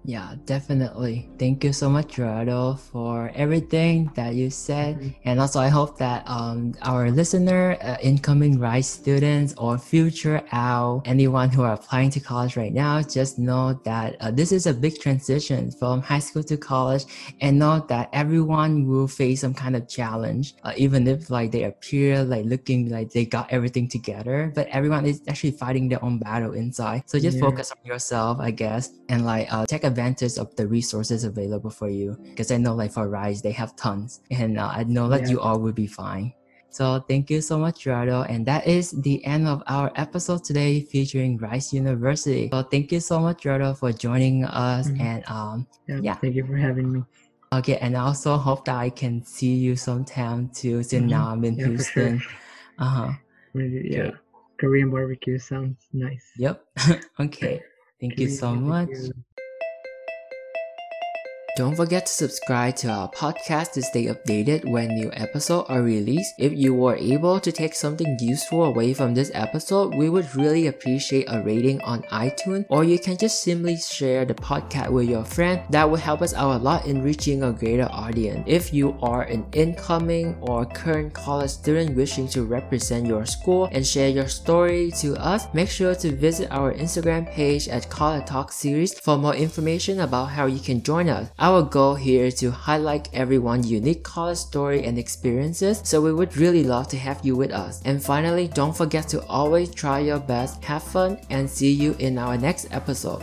Yeah, 0.08 0.36
definitely. 0.46 1.28
Thank 1.38 1.62
you 1.62 1.74
so 1.74 1.90
much, 1.90 2.14
Gerardo, 2.16 2.76
for 2.76 3.30
everything 3.34 4.10
that 4.16 4.34
you 4.34 4.48
said. 4.48 4.96
Mhm. 4.96 5.14
And 5.26 5.38
also, 5.38 5.60
I 5.60 5.68
hope 5.68 5.98
that 5.98 6.24
um, 6.24 6.72
our 6.80 7.10
listener, 7.10 7.76
uh, 7.82 7.98
incoming 8.00 8.58
RISE 8.58 8.88
students, 8.88 9.52
or 9.58 9.76
future 9.76 10.40
OWL, 10.50 11.02
anyone 11.04 11.50
who 11.50 11.60
are 11.60 11.74
applying 11.74 12.08
to 12.16 12.20
college 12.20 12.56
right 12.56 12.72
now, 12.72 13.02
just 13.02 13.38
know 13.38 13.74
that 13.84 14.16
uh, 14.20 14.30
this 14.30 14.50
is 14.50 14.64
a 14.64 14.72
big 14.72 14.98
transition 14.98 15.70
from 15.72 16.00
high 16.00 16.20
school 16.24 16.42
to 16.44 16.56
college, 16.56 17.04
and 17.42 17.58
know 17.58 17.84
that 17.88 18.08
everyone 18.14 18.86
will 18.88 19.08
face 19.08 19.42
some 19.42 19.52
kind 19.52 19.76
of 19.76 19.88
challenge, 19.88 20.54
uh, 20.64 20.72
even 20.78 21.06
if 21.06 21.28
like 21.28 21.52
they 21.52 21.64
appear 21.64 22.24
like 22.24 22.46
looking 22.46 22.88
like 22.88 23.10
they 23.12 23.26
got 23.26 23.46
everything 23.52 23.86
together. 23.86 24.52
But 24.54 24.68
everyone 24.68 25.04
is 25.04 25.20
actually 25.28 25.52
fighting 25.52 25.88
their 25.90 26.02
own 26.02 26.18
battle 26.18 26.52
inside. 26.52 27.02
So 27.06 27.18
just 27.20 27.36
Yeah. 27.36 27.44
focus 27.44 27.70
on 27.72 27.78
yourself, 27.84 28.38
I 28.40 28.50
guess, 28.52 28.90
and 29.08 29.24
like 29.26 29.52
uh, 29.52 29.66
take 29.66 29.84
advantage 29.98 30.38
of 30.38 30.54
the 30.54 30.66
resources 30.66 31.24
available 31.24 31.70
for 31.70 31.88
you. 31.88 32.16
Because 32.30 32.50
I 32.52 32.56
know 32.56 32.74
like 32.74 32.92
for 32.92 33.08
Rise, 33.08 33.42
they 33.42 33.50
have 33.52 33.74
tons, 33.76 34.20
and 34.30 34.58
uh, 34.58 34.70
I 34.72 34.84
know 34.84 35.08
that 35.08 35.22
Yeah. 35.22 35.30
you 35.30 35.40
all 35.40 35.58
will 35.58 35.72
be 35.74 35.86
fine. 35.86 36.32
So 36.70 37.00
thank 37.08 37.30
you 37.30 37.40
so 37.40 37.58
much, 37.58 37.80
Gerardo. 37.82 38.22
And 38.28 38.44
that 38.46 38.66
is 38.68 38.92
the 38.92 39.24
end 39.24 39.48
of 39.48 39.62
our 39.66 39.90
episode 39.96 40.44
today 40.44 40.82
featuring 40.82 41.38
Rice 41.38 41.72
University. 41.72 42.48
So 42.52 42.62
thank 42.62 42.92
you 42.92 43.00
so 43.00 43.18
much, 43.20 43.42
Gerardo, 43.42 43.74
for 43.74 43.90
joining 43.90 44.44
us. 44.44 44.86
Mhm. 44.88 45.00
And 45.00 45.20
um, 45.26 45.66
Yeah, 45.88 46.00
Yeah. 46.02 46.14
thank 46.20 46.34
you 46.36 46.44
for 46.46 46.56
having 46.56 46.92
me. 46.92 47.00
okay, 47.50 47.78
and 47.80 47.96
I 47.96 48.04
also 48.04 48.36
hope 48.36 48.66
that 48.68 48.76
I 48.76 48.90
can 48.92 49.24
see 49.24 49.56
you 49.56 49.74
sometime 49.74 50.52
too. 50.54 50.84
Since 50.84 51.08
Mhm. 51.08 51.16
now 51.16 51.32
I'm 51.32 51.42
in 51.48 51.56
Yeah, 51.56 51.72
for 51.72 51.82
sure. 51.82 52.12
Houston. 52.12 52.22
Uh 52.78 52.92
huh. 52.96 53.10
Yeah. 53.56 54.10
Korean 54.60 54.90
barbecue 54.92 55.38
sounds 55.38 55.80
nice. 55.96 56.26
Yep. 56.36 56.56
okay. 57.24 57.62
Thank 58.00 58.20
you 58.20 58.28
Korean 58.28 58.38
so 58.38 58.48
much. 58.54 58.92
barbecue. 58.92 59.27
Don't 61.58 61.74
forget 61.74 62.06
to 62.06 62.12
subscribe 62.12 62.76
to 62.76 62.88
our 62.88 63.10
podcast 63.10 63.72
to 63.72 63.82
stay 63.82 64.04
updated 64.04 64.64
when 64.70 64.94
new 64.94 65.10
episodes 65.12 65.68
are 65.68 65.82
released. 65.82 66.34
If 66.38 66.52
you 66.52 66.72
were 66.72 66.94
able 66.94 67.40
to 67.40 67.50
take 67.50 67.74
something 67.74 68.16
useful 68.20 68.62
away 68.62 68.94
from 68.94 69.12
this 69.12 69.32
episode, 69.34 69.92
we 69.96 70.08
would 70.08 70.32
really 70.36 70.68
appreciate 70.68 71.26
a 71.26 71.42
rating 71.42 71.80
on 71.80 72.02
iTunes, 72.12 72.64
or 72.68 72.84
you 72.84 72.96
can 72.96 73.16
just 73.16 73.42
simply 73.42 73.76
share 73.76 74.24
the 74.24 74.34
podcast 74.34 74.90
with 74.90 75.08
your 75.08 75.24
friend. 75.24 75.60
That 75.70 75.90
would 75.90 75.98
help 75.98 76.22
us 76.22 76.32
out 76.32 76.60
a 76.60 76.62
lot 76.62 76.86
in 76.86 77.02
reaching 77.02 77.42
a 77.42 77.52
greater 77.52 77.88
audience. 77.90 78.44
If 78.46 78.72
you 78.72 78.96
are 79.02 79.22
an 79.22 79.44
incoming 79.52 80.36
or 80.40 80.64
current 80.64 81.12
college 81.12 81.50
student 81.50 81.96
wishing 81.96 82.28
to 82.28 82.44
represent 82.44 83.08
your 83.08 83.26
school 83.26 83.68
and 83.72 83.84
share 83.84 84.10
your 84.10 84.28
story 84.28 84.92
to 85.00 85.16
us, 85.16 85.52
make 85.52 85.70
sure 85.70 85.96
to 85.96 86.12
visit 86.12 86.52
our 86.52 86.72
Instagram 86.72 87.28
page 87.32 87.66
at 87.66 87.90
College 87.90 88.26
Talk 88.26 88.52
Series 88.52 88.96
for 88.96 89.18
more 89.18 89.34
information 89.34 89.98
about 89.98 90.26
how 90.26 90.46
you 90.46 90.60
can 90.60 90.84
join 90.84 91.08
us. 91.08 91.28
Our 91.48 91.62
goal 91.62 91.94
here 91.94 92.26
is 92.26 92.34
to 92.40 92.50
highlight 92.50 93.08
everyone's 93.14 93.70
unique 93.70 94.02
college 94.02 94.36
story 94.36 94.84
and 94.84 94.98
experiences, 94.98 95.80
so 95.82 95.98
we 95.98 96.12
would 96.12 96.36
really 96.36 96.62
love 96.62 96.88
to 96.88 96.98
have 96.98 97.24
you 97.24 97.36
with 97.36 97.52
us. 97.52 97.80
And 97.86 98.04
finally, 98.04 98.48
don't 98.48 98.76
forget 98.76 99.08
to 99.08 99.24
always 99.28 99.70
try 99.70 100.00
your 100.00 100.18
best, 100.18 100.62
have 100.64 100.82
fun, 100.82 101.16
and 101.30 101.48
see 101.48 101.72
you 101.72 101.96
in 102.00 102.18
our 102.18 102.36
next 102.36 102.68
episode. 102.70 103.22